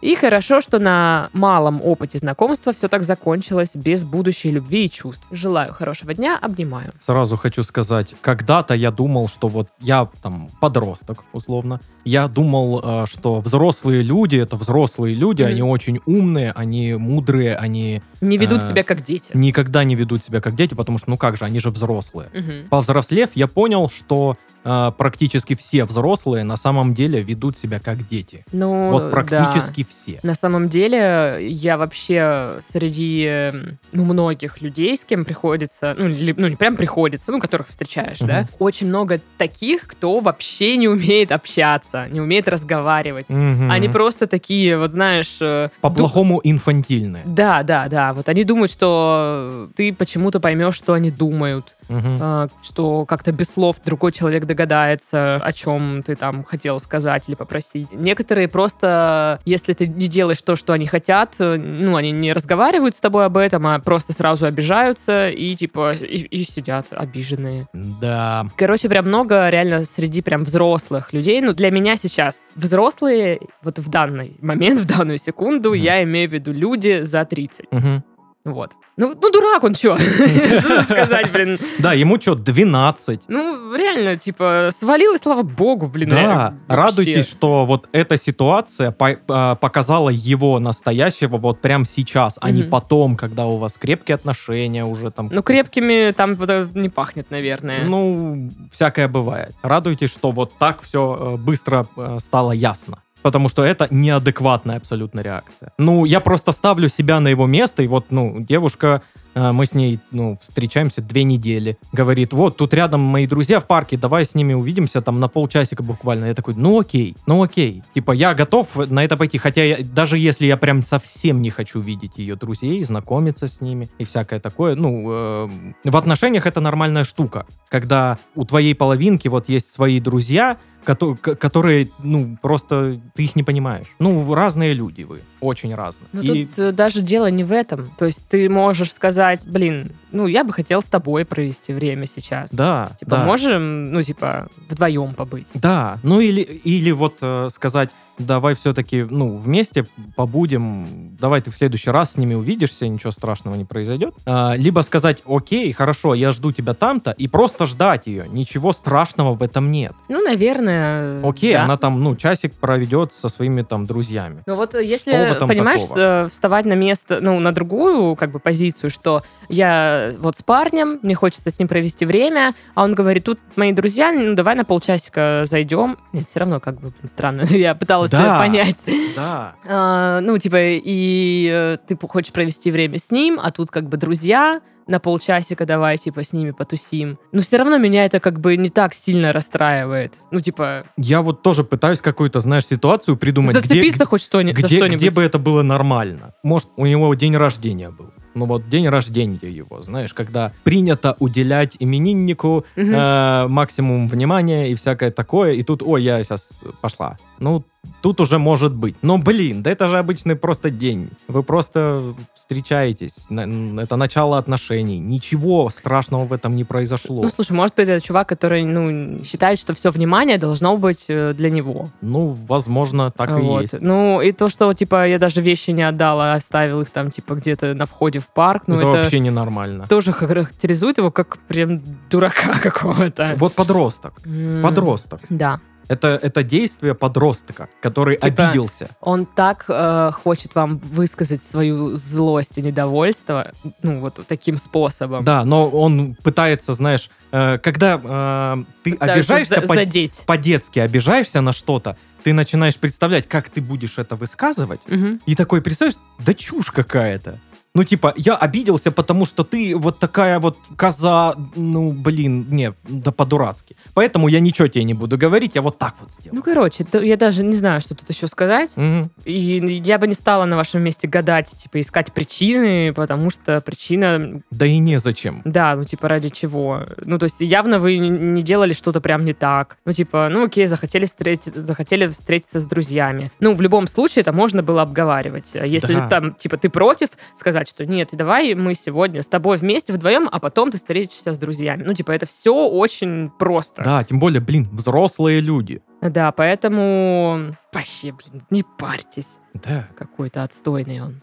И 0.00 0.14
хорошо, 0.14 0.62
что 0.62 0.78
на 0.78 1.28
малом 1.34 1.80
опыте 1.84 2.16
знакомства 2.18 2.72
все 2.72 2.88
так 2.88 3.04
закончилось 3.04 3.72
без 3.76 4.02
будущей 4.04 4.50
любви 4.50 4.86
и 4.86 4.90
чувств. 4.90 5.26
Желаю 5.30 5.74
хорошего 5.74 6.14
дня, 6.14 6.38
обнимаю. 6.40 6.92
Сразу 7.00 7.36
хочу 7.36 7.62
сказать, 7.62 8.14
когда-то 8.22 8.72
я 8.74 8.90
думал, 8.90 9.28
что 9.28 9.48
вот 9.48 9.68
я 9.80 10.08
там 10.22 10.48
подросток, 10.58 11.24
условно, 11.34 11.80
я 12.06 12.28
думал, 12.28 12.80
э, 12.82 13.04
что 13.10 13.40
взрослые 13.40 14.02
люди, 14.02 14.36
это 14.36 14.56
взрослые 14.56 15.14
люди, 15.14 15.42
Мгм. 15.42 15.50
они 15.50 15.62
очень 15.62 16.00
умные, 16.06 16.52
они 16.52 16.94
мудрые, 16.94 17.54
они 17.56 18.00
Не 18.22 18.38
ведут 18.38 18.62
Э, 18.62 18.68
себя 18.70 18.82
как 18.84 19.02
дети. 19.04 19.30
никогда 19.34 19.84
не 19.84 19.96
ведут 19.96 20.24
себя 20.24 20.40
как 20.40 20.54
дети, 20.56 20.72
потому 20.72 20.96
что, 20.96 21.10
ну 21.10 21.18
как 21.18 21.36
же, 21.36 21.44
они 21.44 21.60
же 21.60 21.68
взрослые. 21.70 22.30
Мгм. 22.32 22.68
Повзрослев, 22.70 23.28
я 23.34 23.46
понял, 23.48 23.90
что 23.90 24.38
э, 24.64 24.92
практически 24.96 25.54
все 25.54 25.84
взрослые 25.84 26.44
на 26.44 26.56
самом 26.56 26.94
деле 26.94 27.22
ведут 27.22 27.56
себя 27.58 27.80
как 27.80 28.06
дети. 28.08 28.44
Ну, 28.52 28.90
вот 28.90 29.04
да. 29.04 29.10
практически 29.10 29.86
все. 29.88 30.18
На 30.22 30.34
самом 30.34 30.68
деле, 30.68 31.38
я 31.48 31.76
вообще 31.78 32.52
среди 32.60 33.50
ну, 33.92 34.04
многих 34.04 34.60
людей, 34.60 34.96
с 34.96 35.04
кем 35.04 35.24
приходится, 35.24 35.94
ну, 35.98 36.08
ли- 36.08 36.34
ну, 36.36 36.48
не 36.48 36.56
прям 36.56 36.76
приходится, 36.76 37.32
ну, 37.32 37.40
которых 37.40 37.68
встречаешь, 37.68 38.18
да, 38.18 38.40
Мгм. 38.40 38.48
очень 38.58 38.86
много 38.88 39.20
таких, 39.38 39.86
кто 39.86 40.20
вообще 40.20 40.76
не 40.76 40.88
умеет 40.88 41.32
общаться, 41.32 42.06
не 42.10 42.20
умеет 42.20 42.48
разговаривать. 42.48 43.28
Мгм. 43.28 43.70
Они 43.70 43.88
просто 43.88 44.26
такие, 44.26 44.78
вот 44.78 44.90
знаешь... 44.90 45.38
э, 45.40 45.68
ду- 45.68 45.72
По-плохому 45.80 46.40
инфантильные. 46.44 47.22
Да, 47.26 47.62
да, 47.62 47.88
да. 47.88 48.12
Вот 48.12 48.28
они 48.28 48.44
думают, 48.44 48.70
что 48.70 49.68
ты 49.76 49.92
почему-то 49.92 50.40
поймешь, 50.40 50.74
что 50.74 50.92
они 50.94 51.10
думают, 51.10 51.76
э, 51.88 52.48
что 52.62 53.04
как-то 53.06 53.32
без 53.32 53.50
слов 53.50 53.76
другой 53.84 54.12
человек 54.12 54.44
догадается, 54.54 55.36
о 55.36 55.52
чем 55.52 56.02
ты 56.04 56.16
там 56.16 56.44
хотел 56.44 56.80
сказать 56.80 57.24
или 57.28 57.34
попросить. 57.36 57.92
Некоторые 57.92 58.48
просто, 58.48 59.40
если 59.44 59.72
ты 59.72 59.86
не 59.86 60.08
делаешь 60.08 60.42
то, 60.42 60.56
что 60.56 60.72
они 60.72 60.86
хотят, 60.86 61.34
э, 61.38 61.56
ну, 61.56 61.96
они 61.96 62.10
не 62.10 62.32
разговаривают 62.32 62.96
с 62.96 63.00
тобой 63.00 63.26
об 63.26 63.36
этом, 63.36 63.66
а 63.66 63.78
просто 63.78 64.12
сразу 64.12 64.46
обижаются 64.46 65.28
и 65.30 65.54
типа 65.54 65.92
и, 65.94 66.22
и 66.22 66.44
сидят 66.44 66.86
обиженные. 66.90 67.68
Да. 67.72 68.46
Короче, 68.56 68.88
прям 68.88 69.06
много 69.06 69.48
реально 69.48 69.84
среди 69.84 70.20
прям 70.22 70.44
взрослых 70.44 71.12
людей. 71.12 71.40
Ну, 71.40 71.52
для 71.52 71.70
меня 71.70 71.96
сейчас 71.96 72.52
взрослые, 72.56 73.40
вот 73.62 73.78
в 73.78 73.88
данный 73.88 74.36
момент, 74.40 74.80
в 74.84 74.84
данную 74.84 75.18
секунду, 75.18 75.70
Мгм. 75.70 75.78
я 75.80 76.02
имею 76.02 76.28
в 76.28 76.32
виду 76.32 76.52
люди 76.52 77.02
за 77.02 77.24
30. 77.24 77.66
Мгм. 77.70 78.02
Вот. 78.44 78.72
Ну, 78.96 79.14
ну 79.20 79.30
дурак 79.30 79.64
он, 79.64 79.74
чё? 79.74 79.96
Что 80.60 80.82
сказать, 80.82 81.30
блин? 81.30 81.58
Да, 81.78 81.92
ему 81.92 82.20
что, 82.20 82.34
12? 82.34 83.22
Ну, 83.28 83.74
реально, 83.74 84.16
типа, 84.16 84.70
свалил, 84.72 85.14
и 85.14 85.18
слава 85.18 85.42
богу, 85.42 85.88
блин. 85.88 86.08
Да, 86.08 86.54
вообще. 86.66 86.74
радуйтесь, 86.74 87.28
что 87.28 87.66
вот 87.66 87.88
эта 87.92 88.16
ситуация 88.16 88.94
а, 89.28 89.54
показала 89.56 90.08
его 90.08 90.58
настоящего 90.58 91.36
вот 91.36 91.60
прямо 91.60 91.84
сейчас, 91.84 92.38
а 92.40 92.50
не 92.50 92.62
потом, 92.62 93.16
когда 93.16 93.46
у 93.46 93.58
вас 93.58 93.74
крепкие 93.74 94.14
отношения 94.14 94.84
уже 94.84 95.10
там. 95.10 95.28
Ну, 95.30 95.42
крепкими 95.42 96.12
там 96.12 96.34
вот 96.36 96.74
не 96.74 96.88
пахнет, 96.88 97.30
наверное. 97.30 97.84
Ну, 97.84 98.50
всякое 98.72 99.08
бывает. 99.08 99.54
Радуйтесь, 99.62 100.10
что 100.10 100.30
вот 100.30 100.52
так 100.58 100.82
все 100.82 101.36
быстро 101.38 101.86
э, 101.96 102.18
стало 102.20 102.52
ясно. 102.52 102.98
Потому 103.22 103.48
что 103.48 103.62
это 103.64 103.86
неадекватная 103.90 104.76
абсолютно 104.76 105.20
реакция. 105.20 105.72
Ну, 105.78 106.04
я 106.04 106.20
просто 106.20 106.52
ставлю 106.52 106.88
себя 106.88 107.20
на 107.20 107.28
его 107.28 107.46
место, 107.46 107.82
и 107.82 107.86
вот, 107.86 108.06
ну, 108.10 108.40
девушка, 108.40 109.02
э, 109.34 109.52
мы 109.52 109.66
с 109.66 109.74
ней, 109.74 109.98
ну, 110.10 110.38
встречаемся 110.40 111.02
две 111.02 111.24
недели, 111.24 111.76
говорит, 111.92 112.32
вот, 112.32 112.56
тут 112.56 112.72
рядом 112.74 113.00
мои 113.00 113.26
друзья 113.26 113.60
в 113.60 113.66
парке, 113.66 113.96
давай 113.98 114.24
с 114.24 114.34
ними 114.34 114.54
увидимся 114.54 115.02
там 115.02 115.20
на 115.20 115.28
полчасика 115.28 115.82
буквально. 115.82 116.26
Я 116.26 116.34
такой, 116.34 116.54
ну 116.54 116.80
окей, 116.80 117.14
ну 117.26 117.42
окей. 117.42 117.82
Типа, 117.94 118.12
я 118.12 118.34
готов 118.34 118.74
на 118.90 119.04
это 119.04 119.16
пойти, 119.16 119.38
хотя 119.38 119.64
я- 119.64 119.78
даже 119.84 120.16
если 120.18 120.46
я 120.46 120.56
прям 120.56 120.82
совсем 120.82 121.42
не 121.42 121.50
хочу 121.50 121.80
видеть 121.80 122.12
ее 122.16 122.36
друзей, 122.36 122.82
знакомиться 122.84 123.46
с 123.48 123.60
ними 123.60 123.88
и 123.98 124.04
всякое 124.04 124.40
такое, 124.40 124.74
ну, 124.76 125.04
э, 125.12 125.48
в 125.84 125.96
отношениях 125.96 126.46
это 126.46 126.60
нормальная 126.60 127.04
штука, 127.04 127.44
когда 127.68 128.16
у 128.34 128.44
твоей 128.44 128.74
половинки 128.74 129.28
вот 129.28 129.48
есть 129.50 129.72
свои 129.72 130.00
друзья, 130.00 130.56
которые, 130.84 131.88
ну, 132.02 132.36
просто 132.40 133.00
ты 133.14 133.24
их 133.24 133.36
не 133.36 133.42
понимаешь. 133.42 133.86
Ну, 133.98 134.32
разные 134.34 134.72
люди 134.74 135.02
вы, 135.02 135.20
очень 135.40 135.74
разные. 135.74 136.08
Ну, 136.12 136.22
И- 136.22 136.46
тут 136.46 136.58
э, 136.58 136.72
даже 136.72 137.02
дело 137.02 137.30
не 137.30 137.44
в 137.44 137.52
этом. 137.52 137.90
То 137.98 138.06
есть 138.06 138.26
ты 138.28 138.48
можешь 138.48 138.92
сказать, 138.92 139.46
блин, 139.48 139.92
ну, 140.12 140.26
я 140.26 140.44
бы 140.44 140.52
хотел 140.52 140.82
с 140.82 140.86
тобой 140.86 141.24
провести 141.24 141.72
время 141.72 142.06
сейчас. 142.06 142.52
да, 142.52 142.92
Типа, 142.98 143.16
да. 143.18 143.24
можем, 143.24 143.92
ну, 143.92 144.02
типа, 144.02 144.48
вдвоем 144.68 145.14
побыть. 145.14 145.46
Да, 145.54 145.98
ну 146.02 146.20
или, 146.20 146.40
или 146.40 146.90
вот 146.90 147.16
э, 147.20 147.48
сказать, 147.52 147.90
давай 148.26 148.54
все-таки, 148.54 149.02
ну, 149.02 149.36
вместе 149.36 149.86
побудем, 150.16 151.16
давай 151.18 151.40
ты 151.40 151.50
в 151.50 151.56
следующий 151.56 151.90
раз 151.90 152.12
с 152.12 152.16
ними 152.16 152.34
увидишься, 152.34 152.86
ничего 152.86 153.10
страшного 153.10 153.54
не 153.54 153.64
произойдет. 153.64 154.14
А, 154.26 154.54
либо 154.56 154.80
сказать, 154.80 155.18
окей, 155.26 155.72
хорошо, 155.72 156.14
я 156.14 156.32
жду 156.32 156.52
тебя 156.52 156.74
там-то, 156.74 157.10
и 157.12 157.28
просто 157.28 157.66
ждать 157.66 158.06
ее, 158.06 158.26
ничего 158.28 158.72
страшного 158.72 159.34
в 159.34 159.42
этом 159.42 159.70
нет. 159.70 159.92
Ну, 160.08 160.22
наверное, 160.22 161.20
Окей, 161.22 161.52
да. 161.52 161.64
она 161.64 161.76
там, 161.76 162.02
ну, 162.02 162.16
часик 162.16 162.54
проведет 162.54 163.12
со 163.12 163.28
своими 163.28 163.62
там 163.62 163.86
друзьями. 163.86 164.42
Ну 164.46 164.56
вот 164.56 164.74
э, 164.74 164.84
если, 164.84 165.36
понимаешь, 165.40 165.82
такого? 165.82 166.26
э, 166.26 166.28
вставать 166.28 166.66
на 166.66 166.74
место, 166.74 167.18
ну, 167.20 167.38
на 167.40 167.52
другую, 167.52 168.16
как 168.16 168.30
бы, 168.30 168.38
позицию, 168.38 168.90
что 168.90 169.22
я 169.48 170.14
вот 170.18 170.36
с 170.36 170.42
парнем, 170.42 170.98
мне 171.02 171.14
хочется 171.14 171.50
с 171.50 171.58
ним 171.58 171.68
провести 171.68 172.04
время, 172.04 172.54
а 172.74 172.84
он 172.84 172.94
говорит, 172.94 173.24
тут 173.24 173.38
мои 173.56 173.72
друзья, 173.72 174.12
ну, 174.12 174.34
давай 174.34 174.54
на 174.54 174.64
полчасика 174.64 175.44
зайдем. 175.46 175.98
Нет, 176.12 176.28
все 176.28 176.40
равно, 176.40 176.60
как 176.60 176.80
бы, 176.80 176.92
странно. 177.04 177.42
Я 177.50 177.74
пыталась 177.74 178.09
пытался 178.10 178.26
Да. 178.28 178.38
понять. 178.38 178.84
Да. 179.16 179.54
А, 179.68 180.20
ну, 180.20 180.38
типа, 180.38 180.56
и 180.60 181.48
э, 181.52 181.78
ты 181.86 181.96
хочешь 182.08 182.32
провести 182.32 182.70
время 182.70 182.98
с 182.98 183.10
ним, 183.10 183.38
а 183.42 183.50
тут 183.50 183.70
как 183.70 183.88
бы 183.88 183.96
друзья 183.96 184.60
на 184.86 184.98
полчасика 184.98 185.66
давай, 185.66 185.98
типа, 185.98 186.24
с 186.24 186.32
ними 186.32 186.50
потусим. 186.50 187.18
Но 187.30 187.42
все 187.42 187.58
равно 187.58 187.78
меня 187.78 188.04
это 188.04 188.18
как 188.18 188.40
бы 188.40 188.56
не 188.56 188.70
так 188.70 188.92
сильно 188.92 189.32
расстраивает. 189.32 190.14
Ну, 190.32 190.40
типа, 190.40 190.84
Я 190.96 191.22
вот 191.22 191.42
тоже 191.42 191.62
пытаюсь 191.62 192.00
какую-то, 192.00 192.40
знаешь, 192.40 192.66
ситуацию 192.66 193.16
придумать, 193.16 193.50
где, 193.56 193.60
зацепиться 193.68 194.04
хоть 194.06 194.22
что-нибудь 194.22 194.60
за 194.60 194.66
где, 194.66 194.76
что-нибудь. 194.78 195.00
где 195.00 195.10
бы 195.12 195.22
это 195.22 195.38
было 195.38 195.62
нормально. 195.62 196.34
Может, 196.42 196.68
у 196.76 196.86
него 196.86 197.14
день 197.14 197.36
рождения 197.36 197.90
был. 197.90 198.10
Ну 198.34 198.46
вот 198.46 198.68
день 198.68 198.88
рождения 198.88 199.38
его, 199.48 199.82
знаешь, 199.82 200.14
когда 200.14 200.52
принято 200.64 201.16
уделять 201.20 201.76
имениннику 201.78 202.64
Мгм. 202.76 202.94
э, 202.94 203.46
максимум 203.48 204.08
внимания 204.08 204.70
и 204.70 204.74
всякое 204.74 205.10
такое, 205.10 205.52
и 205.52 205.62
тут, 205.62 205.82
ой, 205.84 206.02
я 206.02 206.22
сейчас 206.22 206.50
пошла. 206.80 207.16
Ну, 207.38 207.64
тут 208.00 208.20
уже 208.20 208.38
может 208.38 208.72
быть. 208.72 208.96
Но, 209.02 209.18
блин, 209.18 209.62
да 209.62 209.70
это 209.70 209.88
же 209.88 209.98
обычный 209.98 210.36
просто 210.36 210.70
день. 210.70 211.10
Вы 211.28 211.42
просто 211.42 212.14
встречаетесь. 212.34 213.26
Это 213.28 213.96
начало 213.96 214.38
отношений. 214.38 214.98
Ничего 214.98 215.70
страшного 215.70 216.24
в 216.24 216.32
этом 216.32 216.56
не 216.56 216.64
произошло. 216.64 217.22
Ну, 217.22 217.28
слушай, 217.28 217.52
может 217.52 217.74
быть, 217.76 217.88
это 217.88 218.04
чувак, 218.04 218.28
который, 218.28 218.64
ну, 218.64 219.22
считает, 219.24 219.58
что 219.58 219.74
все 219.74 219.90
внимание 219.90 220.38
должно 220.38 220.76
быть 220.76 221.06
э, 221.08 221.34
для 221.34 221.50
него. 221.50 221.88
Ну, 222.00 222.36
возможно, 222.48 223.10
так 223.10 223.30
и 223.30 223.34
вот. 223.34 223.62
есть. 223.62 223.80
Ну, 223.80 224.20
и 224.20 224.32
то, 224.32 224.48
что, 224.48 224.72
типа, 224.72 225.06
я 225.06 225.18
даже 225.18 225.42
вещи 225.42 225.70
не 225.70 225.82
отдала, 225.82 226.32
а 226.32 226.36
оставил 226.36 226.80
их 226.80 226.90
там, 226.90 227.10
типа, 227.10 227.34
где-то 227.34 227.74
на 227.74 227.86
входе 227.86 228.18
в 228.18 228.28
парк, 228.28 228.64
ну, 228.66 228.76
это, 228.76 228.88
это, 228.88 228.96
вообще 228.98 229.20
ненормально. 229.20 229.86
тоже 229.88 230.12
характеризует 230.12 230.98
его 230.98 231.10
как 231.10 231.38
прям 231.48 231.80
дурака 232.10 232.58
какого-то. 232.62 233.34
Вот 233.36 233.54
подросток. 233.54 234.14
М, 234.24 234.62
Подросток. 234.62 235.20
Да. 235.28 235.60
Это, 235.90 236.18
это 236.22 236.44
действие 236.44 236.94
подростка, 236.94 237.68
который 237.82 238.16
Типа- 238.16 238.46
обиделся. 238.46 238.88
Он 239.00 239.26
так 239.26 239.64
э, 239.68 240.12
хочет 240.12 240.54
вам 240.54 240.78
высказать 240.78 241.42
свою 241.42 241.96
злость 241.96 242.58
и 242.58 242.62
недовольство, 242.62 243.50
ну, 243.82 243.98
вот 244.00 244.20
таким 244.28 244.56
способом. 244.58 245.24
Да, 245.24 245.44
но 245.44 245.68
он 245.68 246.14
пытается, 246.22 246.74
знаешь, 246.74 247.10
э, 247.32 247.58
когда 247.58 248.00
э, 248.02 248.64
ты 248.84 248.92
Пытается 248.92 249.14
обижаешься 249.14 249.54
за- 249.62 249.66
по- 249.66 249.74
задеть. 249.74 250.22
по-детски, 250.26 250.78
обижаешься 250.78 251.40
на 251.40 251.52
что-то, 251.52 251.96
ты 252.22 252.32
начинаешь 252.34 252.76
представлять, 252.76 253.26
как 253.26 253.48
ты 253.48 253.60
будешь 253.60 253.98
это 253.98 254.14
высказывать, 254.14 254.80
Мгм. 254.86 255.20
и 255.26 255.34
такой, 255.34 255.60
представляешь, 255.60 255.98
да 256.20 256.34
чушь 256.34 256.70
какая-то. 256.70 257.38
Ну, 257.72 257.84
типа, 257.84 258.12
я 258.16 258.34
обиделся, 258.34 258.90
потому 258.90 259.24
что 259.26 259.44
ты 259.44 259.76
вот 259.76 260.00
такая 260.00 260.40
вот 260.40 260.58
коза, 260.76 261.36
ну, 261.54 261.92
блин, 261.92 262.46
не, 262.50 262.74
да 262.88 263.12
по-дурацки. 263.12 263.76
Поэтому 263.94 264.26
я 264.26 264.40
ничего 264.40 264.66
тебе 264.66 264.82
не 264.82 264.94
буду 264.94 265.16
говорить, 265.16 265.52
я 265.54 265.62
вот 265.62 265.78
так 265.78 265.94
вот 266.00 266.10
сделаю. 266.12 266.34
Ну, 266.34 266.42
короче, 266.42 266.84
я 267.00 267.16
даже 267.16 267.44
не 267.44 267.52
знаю, 267.52 267.80
что 267.80 267.94
тут 267.94 268.10
еще 268.10 268.26
сказать. 268.26 268.70
Мгм. 268.74 269.10
И 269.24 269.80
я 269.84 269.98
бы 270.00 270.08
не 270.08 270.14
стала 270.14 270.46
на 270.46 270.56
вашем 270.56 270.82
месте 270.82 271.06
гадать, 271.06 271.46
типа, 271.56 271.80
искать 271.80 272.12
причины, 272.12 272.92
потому 272.92 273.30
что 273.30 273.60
причина, 273.60 274.42
Да 274.50 274.66
и 274.66 274.78
незачем. 274.78 275.42
да, 275.44 275.76
ну, 275.76 275.84
типа, 275.84 276.08
ради 276.08 276.30
чего? 276.30 276.86
Ну, 277.04 277.18
то 277.18 277.24
есть 277.24 277.40
явно 277.40 277.78
вы 277.78 277.98
не 277.98 278.42
делали 278.42 278.72
что-то 278.72 279.00
прям 279.00 279.24
не 279.24 279.32
так. 279.32 279.76
Ну, 279.84 279.92
типа, 279.92 280.28
ну, 280.28 280.44
окей, 280.46 280.66
захотели, 280.66 281.06
встретить, 281.06 281.54
захотели 281.54 282.08
встретиться 282.08 282.58
с 282.58 282.66
друзьями. 282.66 283.30
Ну, 283.38 283.54
в 283.54 283.60
любом 283.60 283.86
случае 283.86 284.22
это 284.22 284.32
можно 284.32 284.64
было 284.64 284.82
обговаривать. 284.82 285.54
А 285.54 285.64
Если 285.64 285.94
Да. 285.94 286.08
там, 286.08 286.34
типа, 286.34 286.56
ты 286.56 286.68
против, 286.68 287.10
сказать, 287.36 287.59
что 287.68 287.86
нет, 287.86 288.10
давай 288.12 288.54
мы 288.54 288.74
сегодня 288.74 289.22
с 289.22 289.28
тобой 289.28 289.56
вместе 289.58 289.92
вдвоем, 289.92 290.28
а 290.30 290.40
потом 290.40 290.70
ты 290.70 290.78
встретишься 290.78 291.34
с 291.34 291.38
друзьями. 291.38 291.82
Ну, 291.84 291.94
типа, 291.94 292.12
это 292.12 292.26
все 292.26 292.54
очень 292.54 293.30
просто. 293.38 293.82
Да, 293.82 294.04
тем 294.04 294.18
более, 294.18 294.40
блин, 294.40 294.68
взрослые 294.72 295.40
люди. 295.40 295.82
Да, 296.00 296.32
поэтому 296.32 297.54
вообще, 297.72 298.12
блин, 298.12 298.42
не 298.50 298.64
парьтесь. 298.78 299.38
Да. 299.52 299.86
Какой-то 299.96 300.44
отстойный 300.44 301.00
он. 301.00 301.20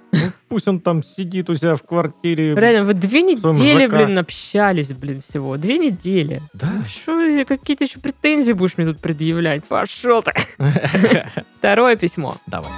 Пусть 0.49 0.67
он 0.67 0.79
там 0.79 1.01
сидит 1.03 1.49
у 1.49 1.55
себя 1.55 1.75
в 1.75 1.83
квартире. 1.83 2.55
Реально, 2.55 2.85
вы 2.85 2.93
две 2.93 3.23
недели, 3.23 3.87
ЖК. 3.87 3.95
блин, 3.95 4.17
общались, 4.17 4.93
блин, 4.93 5.21
всего. 5.21 5.57
Две 5.57 5.77
недели. 5.77 6.41
Да. 6.53 6.83
Что, 6.87 7.45
какие-то 7.45 7.85
еще 7.85 7.99
претензии 7.99 8.53
будешь 8.53 8.77
мне 8.77 8.85
тут 8.85 8.99
предъявлять? 8.99 9.65
Пошел 9.65 10.21
ты. 10.21 10.33
Второе 11.57 11.95
письмо. 11.95 12.35
Давай. 12.45 12.71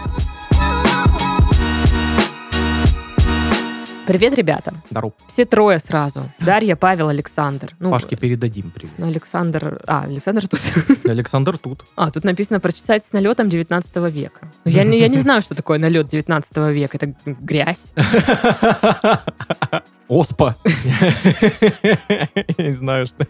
Привет, 4.09 4.33
ребята. 4.33 4.73
Здорово. 4.89 5.13
Все 5.27 5.45
трое 5.45 5.77
сразу. 5.77 6.23
Дарья, 6.39 6.75
Павел, 6.75 7.09
Александр. 7.09 7.75
Ну, 7.77 7.91
Пашке 7.91 8.15
передадим 8.15 8.71
привет. 8.71 8.91
ну, 8.97 9.05
Александр... 9.05 9.83
А, 9.85 10.05
Александр 10.05 10.47
тут. 10.47 10.59
Александр 11.05 11.59
тут. 11.59 11.83
А, 11.95 12.09
тут 12.09 12.23
написано 12.23 12.59
«Прочитайте 12.59 13.07
с 13.07 13.13
налетом 13.13 13.49
19 13.49 13.95
века». 14.11 14.47
Ну, 14.65 14.71
Я, 14.71 14.83
не- 14.83 14.99
я 14.99 15.09
не 15.09 15.17
знаю, 15.17 15.43
что 15.43 15.53
такое 15.53 15.77
налет 15.77 16.07
19 16.07 16.57
века. 16.73 16.97
Это 16.97 17.13
грязь. 17.23 17.91
Оспа. 20.09 20.55
Я 20.83 22.27
не 22.57 22.73
знаю, 22.73 23.05
что. 23.05 23.27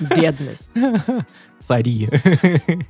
Бедность. 0.00 0.72
Цари. 1.60 2.08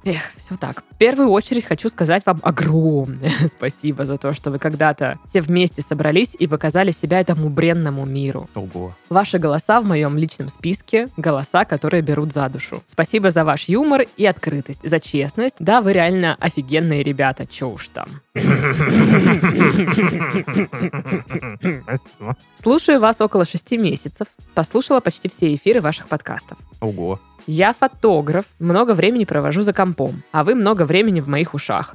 Эх, 0.05 0.33
все 0.37 0.57
так. 0.57 0.83
В 0.91 0.97
первую 0.99 1.31
очередь 1.31 1.65
хочу 1.65 1.89
сказать 1.89 2.25
вам 2.27 2.39
огромное 2.43 3.31
спасибо 3.47 4.05
за 4.05 4.19
то, 4.19 4.35
что 4.35 4.51
вы 4.51 4.59
когда-то 4.59 5.19
все 5.25 5.41
вместе 5.41 5.83
собрались 5.83 6.37
и 6.39 6.47
показали 6.47 6.91
себя 6.91 7.21
этому 7.21 7.49
бренному 7.49 8.05
миру. 8.05 8.49
Ого. 8.55 8.95
Ваши 9.09 9.39
голоса 9.39 9.81
в 9.81 9.85
моем 9.85 10.19
личном 10.19 10.49
списке— 10.49 11.09
голоса, 11.17 11.65
которые 11.65 12.03
берут 12.03 12.33
за 12.33 12.49
душу. 12.49 12.83
Спасибо 12.87 13.31
за 13.31 13.45
ваш 13.45 13.69
юмор 13.69 14.05
и 14.17 14.27
открытость, 14.27 14.89
за 14.89 15.01
честность. 15.01 15.57
Да, 15.59 15.81
вы 15.81 15.93
реально 15.93 16.37
офигенные 16.39 17.03
ребята, 17.03 17.47
чё 17.47 17.71
уж 17.71 17.89
там. 17.89 18.09
Слушаю 22.55 23.01
вас 23.01 23.18
около 23.25 23.45
шести 23.45 23.77
месяцев. 23.79 24.29
Послушала 24.55 25.01
почти 25.01 25.29
все 25.29 25.55
эфиры 25.55 25.81
ваших 25.81 26.09
подкастов. 26.09 26.59
Ого. 26.81 27.21
Я 27.47 27.73
фотограф, 27.73 28.45
много 28.59 28.93
времени 28.95 29.25
провожу 29.25 29.63
за 29.63 29.73
компом, 29.73 30.23
а 30.33 30.45
вы 30.45 30.55
много 30.55 30.83
времени 30.85 31.21
в 31.21 31.29
моих 31.29 31.55
ушах. 31.55 31.95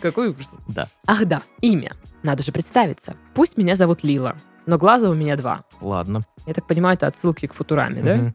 Какой 0.00 0.28
ужас. 0.28 0.56
Да. 0.68 0.88
Ах 1.06 1.26
да, 1.26 1.42
имя. 1.60 1.92
Надо 2.22 2.42
же 2.42 2.52
представиться. 2.52 3.14
Пусть 3.34 3.56
меня 3.56 3.76
зовут 3.76 4.02
Лила, 4.02 4.36
но 4.66 4.78
глаза 4.78 5.10
у 5.10 5.14
меня 5.14 5.36
два. 5.36 5.64
Ладно. 5.80 6.24
Я 6.46 6.54
так 6.54 6.66
понимаю, 6.66 6.96
это 6.96 7.06
отсылки 7.06 7.46
к 7.46 7.54
Футураме, 7.54 8.02
да? 8.02 8.32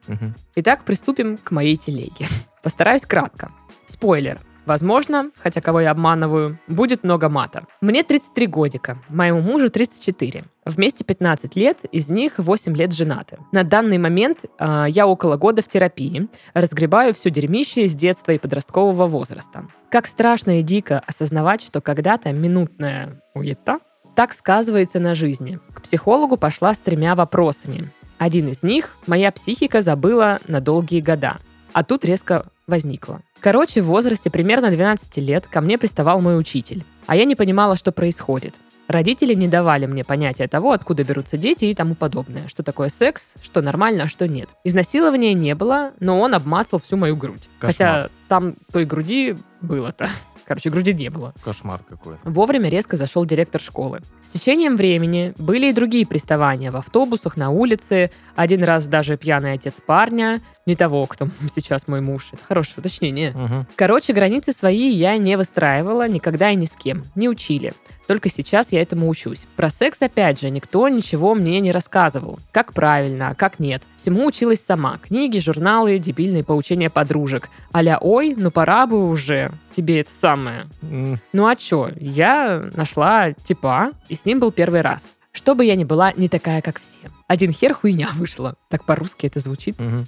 Итак, 0.55 0.83
приступим 0.83 1.37
к 1.37 1.51
моей 1.51 1.75
телеге. 1.75 2.27
Постараюсь 2.63 3.05
кратко. 3.05 3.51
Спойлер. 3.85 4.39
Возможно, 4.65 5.31
хотя 5.37 5.61
кого 5.61 5.81
я 5.81 5.91
обманываю, 5.91 6.59
будет 6.67 7.03
много 7.03 7.29
мата. 7.29 7.65
Мне 7.81 8.03
33 8.03 8.47
годика, 8.47 8.97
моему 9.09 9.41
мужу 9.41 9.69
34. 9.69 10.45
Вместе 10.65 11.03
15 11.03 11.55
лет, 11.55 11.85
из 11.91 12.09
них 12.09 12.39
8 12.39 12.75
лет 12.75 12.91
женаты. 12.91 13.37
На 13.51 13.63
данный 13.63 13.99
момент 13.99 14.39
а, 14.57 14.85
я 14.85 15.05
около 15.05 15.37
года 15.37 15.61
в 15.61 15.67
терапии, 15.67 16.27
разгребаю 16.53 17.13
все 17.13 17.29
дерьмище 17.29 17.83
из 17.83 17.93
детства 17.93 18.31
и 18.31 18.39
подросткового 18.39 19.07
возраста. 19.07 19.67
Как 19.91 20.07
страшно 20.07 20.59
и 20.59 20.63
дико 20.63 21.03
осознавать, 21.05 21.61
что 21.61 21.81
когда-то 21.81 22.33
минутная 22.33 23.21
уета 23.35 23.79
так 24.15 24.33
сказывается 24.33 24.99
на 24.99 25.13
жизни. 25.13 25.59
К 25.73 25.81
психологу 25.81 26.37
пошла 26.37 26.73
с 26.73 26.79
тремя 26.79 27.15
вопросами. 27.15 27.91
Один 28.17 28.47
из 28.47 28.63
них 28.63 28.95
моя 29.07 29.31
психика 29.31 29.81
забыла 29.81 30.39
на 30.47 30.61
долгие 30.61 31.01
года, 31.01 31.37
а 31.73 31.83
тут 31.83 32.05
резко 32.05 32.45
возникла. 32.65 33.21
Короче, 33.39 33.81
в 33.81 33.85
возрасте 33.85 34.29
примерно 34.29 34.71
12 34.71 35.17
лет 35.17 35.47
ко 35.47 35.61
мне 35.61 35.77
приставал 35.77 36.21
мой 36.21 36.39
учитель, 36.39 36.83
а 37.05 37.15
я 37.15 37.25
не 37.25 37.35
понимала, 37.35 37.75
что 37.75 37.91
происходит. 37.91 38.55
Родители 38.87 39.33
не 39.33 39.47
давали 39.47 39.87
мне 39.87 40.03
понятия 40.03 40.47
того, 40.47 40.71
откуда 40.71 41.03
берутся 41.03 41.37
дети 41.37 41.65
и 41.65 41.73
тому 41.73 41.95
подобное. 41.95 42.47
Что 42.47 42.61
такое 42.61 42.89
секс, 42.89 43.33
что 43.41 43.61
нормально, 43.61 44.03
а 44.03 44.07
что 44.07 44.27
нет. 44.27 44.49
Изнасилования 44.63 45.33
не 45.33 45.55
было, 45.55 45.93
но 45.99 46.19
он 46.19 46.35
обмацал 46.35 46.79
всю 46.79 46.95
мою 46.95 47.15
грудь. 47.15 47.41
Кошмар. 47.59 47.73
Хотя 47.73 48.09
там 48.27 48.55
той 48.71 48.85
груди 48.85 49.35
было-то. 49.61 50.07
Короче, 50.45 50.69
груди 50.69 50.93
не 50.93 51.09
было. 51.09 51.33
Кошмар 51.43 51.81
какой. 51.89 52.17
Вовремя 52.23 52.69
резко 52.69 52.97
зашел 52.97 53.25
директор 53.25 53.59
школы. 53.59 54.01
С 54.23 54.29
течением 54.29 54.75
времени 54.75 55.33
были 55.39 55.67
и 55.67 55.73
другие 55.73 56.05
приставания 56.05 56.71
в 56.71 56.75
автобусах, 56.75 57.37
на 57.37 57.49
улице. 57.49 58.11
Один 58.35 58.63
раз 58.63 58.85
даже 58.85 59.17
пьяный 59.17 59.53
отец 59.53 59.81
парня, 59.83 60.41
не 60.65 60.75
того, 60.75 61.05
кто 61.05 61.29
сейчас 61.49 61.87
мой 61.87 62.01
муж. 62.01 62.29
Это 62.31 62.43
хорошее 62.43 62.75
уточнение. 62.79 63.31
Мгм. 63.31 63.67
Короче, 63.75 64.13
границы 64.13 64.51
свои 64.51 64.89
я 64.89 65.17
не 65.17 65.37
выстраивала 65.37 66.07
никогда 66.07 66.51
и 66.51 66.55
ни 66.55 66.65
с 66.65 66.71
кем. 66.75 67.03
Не 67.15 67.29
учили. 67.29 67.73
Только 68.07 68.29
сейчас 68.29 68.71
я 68.71 68.81
этому 68.83 69.09
учусь. 69.09 69.47
Про 69.55 69.69
секс, 69.71 69.99
опять 70.01 70.39
же, 70.39 70.51
никто 70.51 70.87
ничего 70.89 71.33
мне 71.33 71.59
не 71.59 71.71
рассказывал. 71.71 72.39
Как 72.51 72.71
правильно, 72.73 73.29
а 73.29 73.35
как 73.35 73.57
нет. 73.59 73.81
Всему 73.97 74.27
училась 74.27 74.63
сама. 74.63 74.99
Книги, 74.99 75.39
журналы, 75.39 75.97
дебильные 75.97 76.43
поучения 76.43 76.91
подружек. 76.91 77.49
Аля, 77.73 77.97
ой, 77.99 78.35
ну 78.37 78.51
пора 78.51 78.85
бы 78.85 79.07
уже 79.09 79.51
тебе 79.75 80.01
это 80.01 80.11
самое. 80.11 80.67
М, 80.83 81.19
Ну 81.33 81.47
а 81.47 81.55
чё, 81.55 81.89
я 81.99 82.69
нашла 82.75 83.31
типа, 83.33 83.91
и 84.07 84.13
с 84.15 84.25
ним 84.25 84.39
был 84.39 84.51
первый 84.51 84.81
раз. 84.81 85.11
Чтобы 85.31 85.65
я 85.65 85.75
не 85.75 85.83
была 85.83 86.13
не 86.13 86.29
такая, 86.29 86.61
как 86.61 86.79
все. 86.79 86.99
Один 87.27 87.51
хер 87.51 87.73
хуйня 87.73 88.09
вышла. 88.15 88.55
Так 88.69 88.85
по-русски 88.85 89.25
это 89.25 89.39
звучит. 89.39 89.79
мгм. 89.79 90.05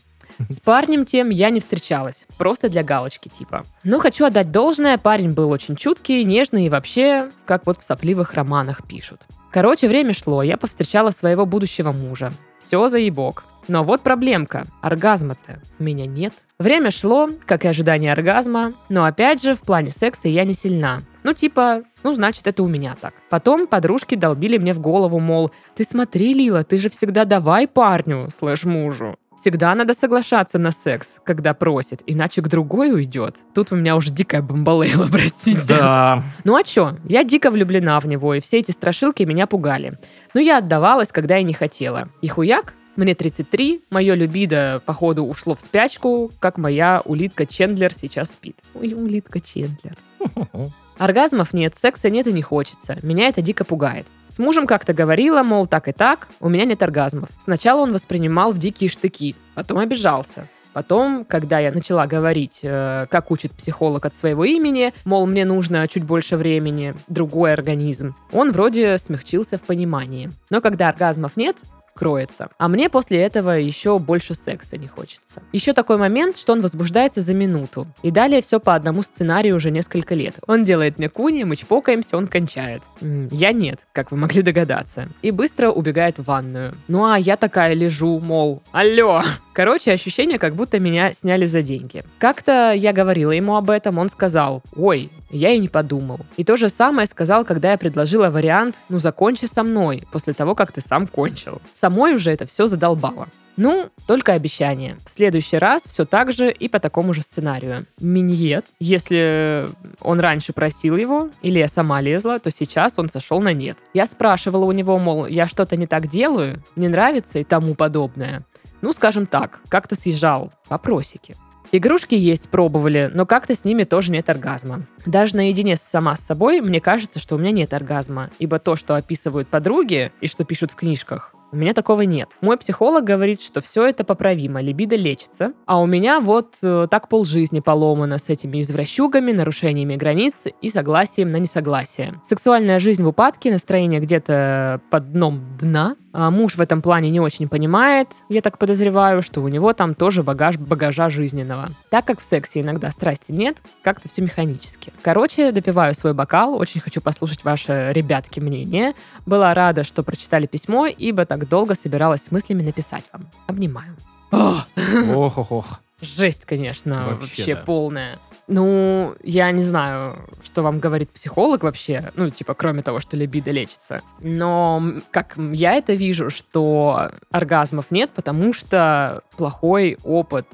С 0.49 0.59
парнем 0.59 1.05
тем 1.05 1.29
я 1.29 1.49
не 1.49 1.59
встречалась, 1.59 2.25
просто 2.37 2.69
для 2.69 2.83
галочки 2.83 3.29
типа. 3.29 3.65
Но 3.83 3.99
хочу 3.99 4.25
отдать 4.25 4.51
должное, 4.51 4.97
парень 4.97 5.31
был 5.31 5.49
очень 5.49 5.75
чуткий, 5.75 6.23
нежный 6.23 6.65
и 6.65 6.69
вообще, 6.69 7.29
как 7.45 7.65
вот 7.65 7.79
в 7.79 7.83
сопливых 7.83 8.33
романах 8.33 8.85
пишут. 8.87 9.25
Короче, 9.51 9.87
время 9.87 10.13
шло, 10.13 10.43
я 10.43 10.57
повстречала 10.57 11.11
своего 11.11 11.45
будущего 11.45 11.91
мужа. 11.91 12.31
Все 12.59 12.89
заебок. 12.89 13.43
Но 13.67 13.83
вот 13.83 14.01
проблемка. 14.01 14.65
Оргазма-то 14.81 15.61
у 15.79 15.83
меня 15.83 16.05
нет. 16.05 16.33
Время 16.57 16.91
шло, 16.91 17.29
как 17.45 17.65
и 17.65 17.67
ожидание 17.67 18.13
оргазма, 18.13 18.73
но 18.87 19.03
опять 19.03 19.41
же, 19.41 19.55
в 19.55 19.61
плане 19.61 19.89
секса 19.89 20.27
я 20.27 20.45
не 20.45 20.53
сильна. 20.53 21.01
Ну, 21.23 21.33
типа, 21.33 21.83
ну, 22.03 22.13
значит, 22.13 22.47
это 22.47 22.63
у 22.63 22.67
меня 22.67 22.95
так. 22.99 23.13
Потом 23.29 23.67
подружки 23.67 24.15
долбили 24.15 24.57
мне 24.57 24.73
в 24.73 24.79
голову, 24.79 25.19
мол, 25.19 25.51
ты 25.75 25.83
смотри, 25.83 26.33
Лила, 26.33 26.63
ты 26.63 26.77
же 26.77 26.89
всегда 26.89 27.25
давай 27.25 27.67
парню, 27.67 28.29
слэш 28.33 28.63
мужу. 28.63 29.17
Всегда 29.37 29.75
надо 29.75 29.93
соглашаться 29.93 30.57
на 30.57 30.71
секс, 30.71 31.17
когда 31.23 31.53
просит, 31.53 32.01
иначе 32.07 32.41
к 32.41 32.47
другой 32.47 32.91
уйдет. 32.91 33.35
Тут 33.53 33.71
у 33.71 33.75
меня 33.75 33.95
уже 33.95 34.09
дикая 34.11 34.41
бомбалейла, 34.41 35.07
простите. 35.11 35.61
Да. 35.67 36.23
Ну 36.43 36.55
а 36.55 36.63
чё? 36.63 36.97
Я 37.07 37.23
дико 37.23 37.51
влюблена 37.51 37.99
в 37.99 38.07
него, 38.07 38.33
и 38.33 38.39
все 38.39 38.57
эти 38.57 38.71
страшилки 38.71 39.21
меня 39.23 39.45
пугали. 39.45 39.93
Но 40.33 40.41
я 40.41 40.57
отдавалась, 40.57 41.11
когда 41.11 41.37
я 41.37 41.43
не 41.43 41.53
хотела. 41.53 42.09
И 42.23 42.27
хуяк, 42.27 42.73
мне 42.95 43.13
33, 43.13 43.83
мое 43.91 44.15
любидо, 44.15 44.81
походу, 44.83 45.23
ушло 45.23 45.53
в 45.53 45.61
спячку, 45.61 46.31
как 46.39 46.57
моя 46.57 47.03
улитка 47.05 47.45
Чендлер 47.45 47.93
сейчас 47.93 48.31
спит. 48.31 48.57
Ой, 48.73 48.93
улитка 48.95 49.39
Чендлер. 49.39 49.95
Оргазмов 50.97 51.53
нет, 51.53 51.75
секса 51.75 52.09
нет 52.09 52.27
и 52.27 52.33
не 52.33 52.41
хочется. 52.41 52.97
Меня 53.03 53.27
это 53.27 53.41
дико 53.41 53.63
пугает. 53.63 54.05
С 54.29 54.39
мужем 54.39 54.67
как-то 54.67 54.93
говорила, 54.93 55.43
мол, 55.43 55.67
так 55.67 55.87
и 55.87 55.91
так, 55.91 56.27
у 56.39 56.49
меня 56.49 56.65
нет 56.65 56.83
оргазмов. 56.83 57.29
Сначала 57.39 57.81
он 57.81 57.93
воспринимал 57.93 58.51
в 58.51 58.57
дикие 58.57 58.89
штыки, 58.89 59.35
потом 59.55 59.77
обижался. 59.77 60.47
Потом, 60.73 61.25
когда 61.25 61.57
я 61.57 61.71
начала 61.71 62.05
говорить, 62.05 62.59
э, 62.61 63.07
как 63.09 63.31
учит 63.31 63.51
психолог 63.51 64.05
от 64.05 64.13
своего 64.13 64.43
имени, 64.43 64.93
мол, 65.05 65.25
мне 65.25 65.43
нужно 65.43 65.87
чуть 65.87 66.03
больше 66.03 66.37
времени, 66.37 66.93
другой 67.07 67.53
организм, 67.53 68.15
он 68.31 68.51
вроде 68.51 68.99
смягчился 68.99 69.57
в 69.57 69.61
понимании. 69.61 70.29
Но 70.51 70.61
когда 70.61 70.89
оргазмов 70.89 71.35
нет, 71.35 71.57
кроется. 71.97 72.49
А 72.57 72.67
мне 72.67 72.89
после 72.89 73.17
этого 73.19 73.51
еще 73.51 73.99
больше 73.99 74.35
секса 74.35 74.77
не 74.77 74.87
хочется. 74.87 75.41
Еще 75.51 75.73
такой 75.73 75.97
момент, 75.97 76.37
что 76.37 76.53
он 76.53 76.61
возбуждается 76.61 77.21
за 77.21 77.33
минуту. 77.33 77.87
И 78.03 78.11
далее 78.11 78.41
все 78.41 78.59
по 78.59 78.75
одному 78.75 79.01
сценарию 79.01 79.55
уже 79.55 79.71
несколько 79.71 80.15
лет. 80.15 80.35
Он 80.47 80.63
делает 80.63 80.97
мне 80.97 81.09
куни, 81.09 81.43
мы 81.43 81.55
чпокаемся, 81.55 82.17
он 82.17 82.27
кончает. 82.27 82.81
Я 83.01 83.51
нет, 83.51 83.79
как 83.91 84.11
вы 84.11 84.17
могли 84.17 84.41
догадаться. 84.41 85.09
И 85.21 85.31
быстро 85.31 85.71
убегает 85.71 86.19
в 86.19 86.23
ванную. 86.23 86.75
Ну 86.87 87.05
а 87.05 87.17
я 87.17 87.35
такая 87.35 87.73
лежу, 87.73 88.19
мол, 88.19 88.61
алло. 88.71 89.21
Короче, 89.57 89.91
ощущение, 89.91 90.37
как 90.37 90.53
будто 90.53 90.79
меня 90.79 91.13
сняли 91.13 91.47
за 91.47 91.63
деньги. 91.63 92.03
Как-то 92.19 92.73
я 92.73 92.93
говорила 92.93 93.31
ему 93.31 93.55
об 93.55 93.71
этом, 93.71 93.97
он 93.97 94.07
сказал, 94.07 94.61
ой, 94.75 95.09
я 95.31 95.49
и 95.49 95.57
не 95.57 95.67
подумал. 95.67 96.19
И 96.35 96.43
то 96.43 96.57
же 96.57 96.69
самое 96.69 97.07
сказал, 97.07 97.43
когда 97.43 97.71
я 97.71 97.79
предложила 97.79 98.29
вариант, 98.29 98.75
ну 98.87 98.99
закончи 98.99 99.45
со 99.45 99.63
мной, 99.63 100.03
после 100.11 100.33
того, 100.33 100.53
как 100.53 100.71
ты 100.71 100.79
сам 100.79 101.07
кончил. 101.07 101.59
Самой 101.73 102.13
уже 102.13 102.29
это 102.29 102.45
все 102.45 102.67
задолбало. 102.67 103.29
Ну, 103.55 103.89
только 104.05 104.33
обещание. 104.33 104.97
В 105.07 105.11
следующий 105.11 105.57
раз 105.57 105.81
все 105.87 106.05
так 106.05 106.31
же 106.31 106.51
и 106.51 106.69
по 106.69 106.79
такому 106.79 107.15
же 107.15 107.23
сценарию. 107.23 107.87
Миньет, 107.99 108.63
если 108.79 109.67
он 110.01 110.19
раньше 110.19 110.53
просил 110.53 110.95
его, 110.95 111.31
или 111.41 111.57
я 111.57 111.67
сама 111.67 111.99
лезла, 111.99 112.37
то 112.37 112.51
сейчас 112.51 112.99
он 112.99 113.09
сошел 113.09 113.41
на 113.41 113.53
нет. 113.53 113.75
Я 113.95 114.05
спрашивала 114.05 114.65
у 114.65 114.71
него, 114.71 114.99
мол, 114.99 115.25
я 115.25 115.47
что-то 115.47 115.75
не 115.75 115.87
так 115.87 116.07
делаю, 116.07 116.61
не 116.75 116.87
нравится 116.87 117.39
и 117.39 117.43
тому 117.43 117.73
подобное. 117.73 118.43
Ну, 118.81 118.91
скажем 118.91 119.25
так, 119.25 119.59
как-то 119.69 119.95
съезжал. 119.95 120.51
Вопросики. 120.69 121.35
Игрушки 121.71 122.15
есть 122.15 122.49
пробовали, 122.49 123.11
но 123.13 123.25
как-то 123.25 123.53
с 123.53 123.65
ними 123.65 123.83
тоже 123.83 124.11
нет 124.11 124.29
оргазма. 124.29 124.83
Даже 125.05 125.35
наедине 125.35 125.75
сама 125.75 126.15
с 126.15 126.21
собой 126.21 126.61
мне 126.61 126.79
кажется, 126.79 127.19
что 127.19 127.35
у 127.35 127.37
меня 127.37 127.51
нет 127.51 127.73
оргазма, 127.73 128.29
ибо 128.39 128.57
то, 128.59 128.75
что 128.77 128.95
описывают 128.95 129.49
подруги 129.49 130.13
и 130.21 130.27
что 130.27 130.45
пишут 130.45 130.71
в 130.71 130.75
книжках, 130.75 131.33
у 131.51 131.55
меня 131.55 131.73
такого 131.73 132.01
нет. 132.01 132.29
Мой 132.41 132.57
психолог 132.57 133.05
говорит, 133.05 133.41
что 133.41 133.61
все 133.61 133.85
это 133.85 134.03
поправимо, 134.03 134.61
либидо 134.61 134.97
лечится, 134.97 135.53
а 135.65 135.79
у 135.81 135.85
меня 135.85 136.19
вот 136.19 136.55
э, 136.61 136.87
так 136.91 137.07
полжизни 137.07 137.61
поломано 137.61 138.17
с 138.17 138.27
этими 138.27 138.61
извращугами, 138.61 139.31
нарушениями 139.31 139.95
границ 139.95 140.47
и 140.61 140.67
согласием 140.67 141.31
на 141.31 141.37
несогласие. 141.37 142.19
Сексуальная 142.21 142.81
жизнь 142.81 143.01
в 143.01 143.07
упадке, 143.07 143.51
настроение 143.51 144.01
где-то 144.01 144.81
под 144.89 145.13
дном 145.13 145.57
дна, 145.57 145.95
муж 146.17 146.55
в 146.55 146.61
этом 146.61 146.81
плане 146.81 147.11
не 147.11 147.19
очень 147.19 147.47
понимает, 147.47 148.09
я 148.27 148.41
так 148.41 148.57
подозреваю, 148.57 149.21
что 149.21 149.41
у 149.41 149.47
него 149.47 149.73
там 149.73 149.93
тоже 149.93 150.23
багаж 150.23 150.57
багажа 150.57 151.09
жизненного. 151.11 151.69
Так 151.91 152.05
как 152.05 152.19
в 152.19 152.23
сексе 152.23 152.61
иногда 152.61 152.89
страсти 152.91 153.31
нет, 153.31 153.57
как-то 153.83 154.09
все 154.09 154.23
механически. 154.23 154.91
Короче, 155.03 155.51
допиваю 155.51 155.93
свой 155.93 156.13
бокал, 156.13 156.55
очень 156.55 156.81
хочу 156.81 157.01
послушать 157.01 157.43
ваше, 157.43 157.91
ребятки, 157.93 158.39
мнение. 158.39 158.93
Была 159.27 159.53
рада, 159.53 159.83
что 159.83 160.01
прочитали 160.01 160.47
письмо, 160.47 160.87
ибо 160.87 161.25
так 161.25 161.47
долго 161.47 161.75
собиралась 161.75 162.23
с 162.23 162.31
мыслями 162.31 162.63
написать 162.63 163.03
вам. 163.13 163.27
Обнимаю. 163.45 163.95
Ох, 164.31 164.67
Ох, 165.13 165.37
ох, 165.37 165.51
ох. 165.51 165.79
Жесть, 166.01 166.45
конечно, 166.45 166.95
Вообще, 166.95 167.19
вообще, 167.21 167.55
да. 167.55 167.61
полная. 167.61 168.19
Ну, 168.47 169.15
я 169.23 169.51
не 169.51 169.61
знаю, 169.61 170.19
что 170.43 170.63
вам 170.63 170.79
говорит 170.79 171.09
психолог 171.09 171.63
вообще, 171.63 172.11
ну, 172.15 172.29
типа, 172.29 172.53
кроме 172.53 172.81
того, 172.81 172.99
что 173.01 173.17
либидо 173.17 173.51
лечится. 173.51 174.01
Но 174.21 174.81
как 175.11 175.35
я 175.37 175.73
это 175.73 175.93
вижу, 175.93 176.29
что 176.29 177.11
оргазмов 177.31 177.91
нет, 177.91 178.09
потому 178.15 178.53
что 178.53 179.21
плохой 179.35 179.97
опыт. 180.03 180.45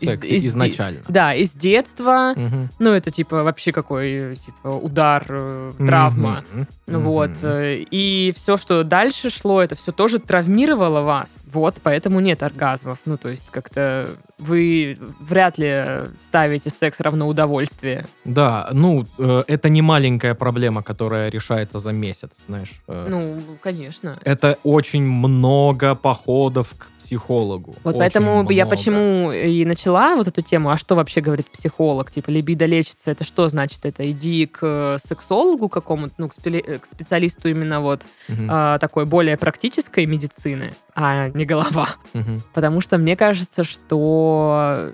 В 0.00 0.04
сексе 0.04 0.28
де- 0.38 0.46
изначально. 0.46 1.00
Да, 1.08 1.34
из 1.34 1.50
детства. 1.52 2.32
Мгм. 2.36 2.70
Ну, 2.78 2.90
это, 2.90 3.10
типа, 3.10 3.42
вообще 3.42 3.70
какой, 3.72 4.36
типа, 4.36 4.68
удар, 4.68 5.24
э, 5.28 5.72
травма. 5.78 6.44
Мгм. 6.52 6.66
Ну 6.86 7.00
Вот. 7.00 7.30
Мгм. 7.30 7.38
э, 7.42 7.84
И 7.90 8.32
все, 8.34 8.56
что 8.56 8.82
дальше 8.84 9.28
шло, 9.30 9.62
это 9.62 9.74
все 9.76 9.92
тоже 9.92 10.18
травмировало 10.18 11.02
вас. 11.02 11.40
Вот, 11.52 11.76
поэтому 11.82 12.20
нет 12.20 12.42
оргазмов. 12.42 12.98
Ну, 13.04 13.16
то 13.18 13.28
есть 13.28 13.46
как-то 13.50 14.08
вы 14.38 14.98
вряд 15.20 15.58
ли 15.58 15.84
ставите 16.20 16.70
секс 16.70 17.00
равно 17.00 17.28
удовольствие. 17.28 18.06
Да, 18.24 18.68
ну, 18.72 19.04
э, 19.18 19.42
это 19.46 19.68
не 19.68 19.82
маленькая 19.82 20.34
проблема, 20.34 20.82
которая 20.82 21.30
решается 21.30 21.78
за 21.78 21.92
месяц, 21.92 22.30
знаешь. 22.48 22.72
э. 22.88 23.06
Ну, 23.08 23.40
конечно. 23.60 24.18
Это 24.24 24.58
очень 24.64 25.02
много 25.02 25.94
походов 25.94 26.74
к 26.76 26.88
психологу. 26.98 27.74
Вот 27.84 27.98
поэтому 27.98 28.48
я 28.50 28.64
много. 28.64 28.76
почему 28.76 29.32
и 29.32 29.64
начала 29.64 30.16
вот 30.16 30.26
эту 30.28 30.40
тему, 30.40 30.70
а 30.70 30.76
что 30.78 30.94
вообще 30.94 31.20
говорит 31.20 31.46
психолог? 31.48 32.10
Типа, 32.10 32.30
либидо 32.30 32.64
лечится, 32.64 33.10
это 33.10 33.24
что 33.24 33.48
значит? 33.48 33.84
Это 33.84 34.10
иди 34.10 34.46
к 34.46 34.60
э, 34.62 34.98
сексологу 35.04 35.68
какому-то, 35.68 36.14
ну, 36.18 36.28
к, 36.28 36.32
спеле- 36.34 36.64
э, 36.66 36.78
к 36.78 36.86
специалисту 36.86 37.48
именно 37.48 37.80
вот 37.80 38.02
Мгм, 38.28 38.48
а, 38.50 38.78
такой 38.78 39.04
более 39.04 39.36
практической 39.36 40.06
медицины, 40.06 40.74
а 40.94 41.28
не 41.30 41.44
голова. 41.44 41.88
мгм. 42.14 42.40
Потому 42.54 42.80
что 42.80 42.98
мне 42.98 43.16
кажется, 43.16 43.64
что 43.64 44.22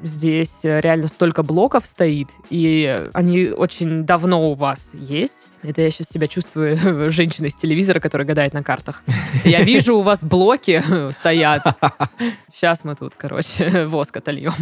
здесь 0.02 0.60
реально 0.62 1.08
столько 1.08 1.42
блоков 1.42 1.86
стоит, 1.86 2.28
и 2.50 3.08
они 3.12 3.48
очень 3.48 4.04
давно 4.04 4.50
у 4.50 4.54
вас 4.54 4.92
есть. 4.94 5.48
Это 5.62 5.82
я 5.82 5.90
сейчас 5.90 6.08
себя 6.08 6.26
чувствую 6.28 7.10
женщиной 7.10 7.50
с 7.50 7.56
телевизора, 7.56 8.00
которая 8.00 8.26
гадает 8.26 8.52
на 8.52 8.62
картах. 8.62 9.02
Я 9.44 9.62
вижу, 9.62 9.96
у 9.96 10.02
вас 10.02 10.22
блоки 10.22 10.82
стоят. 11.12 11.64
Сейчас 12.52 12.84
мы 12.84 12.94
тут, 12.94 13.14
короче, 13.16 13.86
воск 13.86 14.16
отольем. 14.16 14.52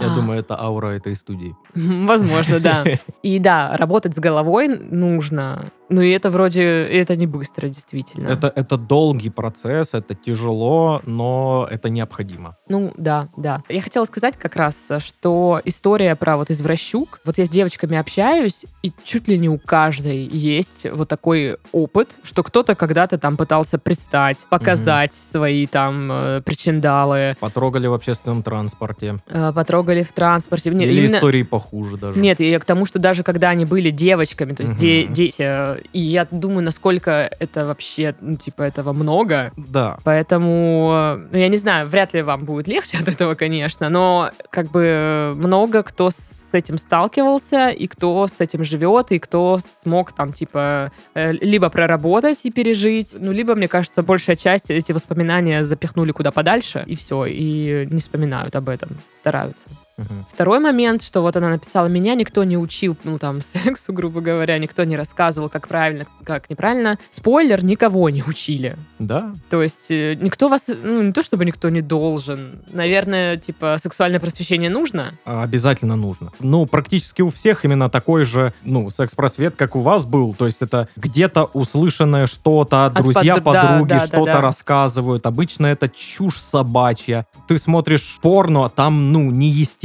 Я 0.00 0.06
А, 0.12 0.14
думаю, 0.14 0.40
это 0.40 0.58
аура 0.58 0.88
этой 0.88 1.14
студии. 1.16 1.54
Возможно, 1.74 2.60
да. 2.60 2.84
И 3.22 3.38
да, 3.38 3.76
работать 3.76 4.14
с 4.16 4.18
головой 4.18 4.68
нужно. 4.68 5.70
Ну 5.88 6.00
и 6.00 6.08
это 6.10 6.30
вроде, 6.30 6.62
это 6.62 7.16
не 7.16 7.26
быстро, 7.26 7.68
действительно. 7.68 8.28
Это, 8.28 8.50
это 8.54 8.78
долгий 8.78 9.28
процесс, 9.28 9.90
это 9.92 10.14
тяжело, 10.14 11.02
но 11.04 11.68
это 11.70 11.90
необходимо. 11.90 12.56
Ну, 12.68 12.94
да, 12.96 13.28
да. 13.36 13.62
Я 13.68 13.82
хотела 13.82 14.06
сказать 14.06 14.38
как 14.38 14.56
раз, 14.56 14.88
что 15.00 15.60
история 15.66 16.16
про 16.16 16.38
вот 16.38 16.50
извращук, 16.50 17.20
вот 17.26 17.36
я 17.36 17.44
с 17.44 17.50
девочками 17.50 17.98
общаюсь, 17.98 18.64
и 18.82 18.90
чуть 19.04 19.28
ли 19.28 19.36
не 19.36 19.50
у 19.50 19.58
каждой 20.02 20.26
есть 20.26 20.86
вот 20.92 21.08
такой 21.08 21.58
опыт, 21.72 22.10
что 22.24 22.42
кто-то 22.42 22.74
когда-то 22.74 23.18
там 23.18 23.36
пытался 23.36 23.78
предстать, 23.78 24.38
показать 24.50 25.12
свои 25.14 25.66
там 25.66 26.10
э, 26.10 26.40
причиндалы, 26.44 27.36
Потрогали 27.40 27.86
в 27.86 27.92
общественном 27.94 28.42
транспорте. 28.42 29.18
э, 29.28 29.52
потрогали 29.52 30.02
в 30.02 30.12
транспорте. 30.12 30.70
Не, 30.70 30.86
Или 30.86 31.00
именно- 31.04 31.16
истории 31.16 31.42
похуже 31.42 31.96
даже. 31.96 32.18
Нет, 32.18 32.40
я 32.40 32.58
к 32.58 32.64
тому, 32.64 32.86
что 32.86 32.98
даже 32.98 33.22
когда 33.22 33.50
они 33.50 33.64
были 33.64 33.90
девочками, 33.90 34.54
то 34.54 34.62
есть 34.62 34.76
де- 34.76 35.04
Мгм. 35.04 35.12
дети, 35.14 35.42
э, 35.42 35.78
и 35.92 36.00
я 36.00 36.26
думаю, 36.30 36.64
насколько 36.64 37.30
это 37.38 37.66
вообще, 37.66 38.14
ну, 38.20 38.36
типа, 38.36 38.62
этого 38.62 38.92
много, 38.92 39.52
Да. 39.56 39.98
Поэтому, 40.04 40.90
э, 40.92 41.28
ну, 41.32 41.38
я 41.38 41.48
не 41.48 41.56
знаю, 41.56 41.88
вряд 41.88 42.14
ли 42.14 42.22
вам 42.22 42.44
будет 42.44 42.66
легче 42.68 42.98
от 43.00 43.08
этого, 43.08 43.34
конечно, 43.34 43.88
но 43.88 44.30
как 44.50 44.70
бы 44.70 44.82
э, 44.84 45.32
много 45.36 45.82
кто 45.82 46.10
с 46.10 46.41
с 46.52 46.54
этим 46.54 46.78
сталкивался, 46.78 47.70
и 47.70 47.86
кто 47.86 48.26
с 48.26 48.40
этим 48.40 48.64
живет, 48.64 49.10
и 49.12 49.18
кто 49.18 49.58
смог 49.58 50.12
там, 50.12 50.32
типа, 50.32 50.92
э, 51.14 51.32
либо 51.32 51.70
проработать 51.70 52.40
и 52.44 52.50
пережить, 52.50 53.16
ну, 53.18 53.32
либо, 53.32 53.54
мне 53.54 53.68
кажется, 53.68 54.02
большая 54.02 54.36
часть 54.36 54.70
эти 54.70 54.92
воспоминания 54.92 55.64
запихнули 55.64 56.12
куда 56.12 56.30
подальше, 56.30 56.84
и 56.86 56.94
все, 56.94 57.24
и 57.24 57.86
не 57.90 58.00
вспоминают 58.00 58.54
об 58.56 58.68
этом, 58.68 58.90
стараются. 59.14 59.68
Мгм. 59.98 60.26
Второй 60.32 60.58
момент, 60.58 61.02
что 61.02 61.20
вот 61.20 61.36
она 61.36 61.50
написала, 61.50 61.86
меня 61.86 62.14
никто 62.14 62.44
не 62.44 62.56
учил, 62.56 62.96
ну, 63.04 63.18
там, 63.18 63.40
сексу, 63.42 63.92
грубо 63.92 64.20
говоря, 64.20 64.58
никто 64.58 64.84
не 64.84 64.96
рассказывал, 64.96 65.48
как 65.48 65.68
правильно, 65.68 66.06
как 66.24 66.48
неправильно. 66.48 66.98
Спойлер, 67.10 67.64
никого 67.64 68.08
не 68.10 68.22
учили. 68.22 68.76
Да, 68.98 69.32
То 69.50 69.62
есть 69.62 69.90
э, 69.90 70.14
никто 70.20 70.48
вас, 70.48 70.68
ну, 70.68 71.02
не 71.02 71.12
то 71.12 71.22
чтобы 71.22 71.44
никто 71.44 71.68
не 71.68 71.80
должен. 71.80 72.60
Наверное, 72.72 73.36
типа, 73.36 73.76
сексуальное 73.78 74.20
просвещение 74.20 74.70
нужно. 74.70 75.12
обязательно 75.24 75.96
нужно. 75.96 76.32
Ну, 76.40 76.66
практически 76.66 77.22
у 77.22 77.28
всех 77.28 77.64
именно 77.64 77.90
такой 77.90 78.24
же, 78.24 78.54
ну, 78.64 78.90
секс-просвет, 78.90 79.56
как 79.56 79.76
у 79.76 79.80
вас 79.80 80.04
был. 80.06 80.34
То 80.34 80.46
есть 80.46 80.58
это 80.60 80.88
где-то 80.96 81.44
услышанное 81.52 82.26
что-то, 82.26 82.86
От 82.86 82.94
друзья, 82.94 83.34
под- 83.34 83.54
да, 83.54 83.62
подруги 83.68 83.88
да, 83.88 84.00
да, 84.00 84.06
что-то 84.06 84.32
да. 84.32 84.40
рассказывают. 84.40 85.26
Обычно 85.26 85.66
это 85.66 85.88
чушь 85.88 86.38
собачья. 86.38 87.26
Ты 87.48 87.58
смотришь 87.58 88.18
порно, 88.22 88.64
а 88.64 88.68
там, 88.68 89.12
ну, 89.12 89.30
неестественно 89.30 89.81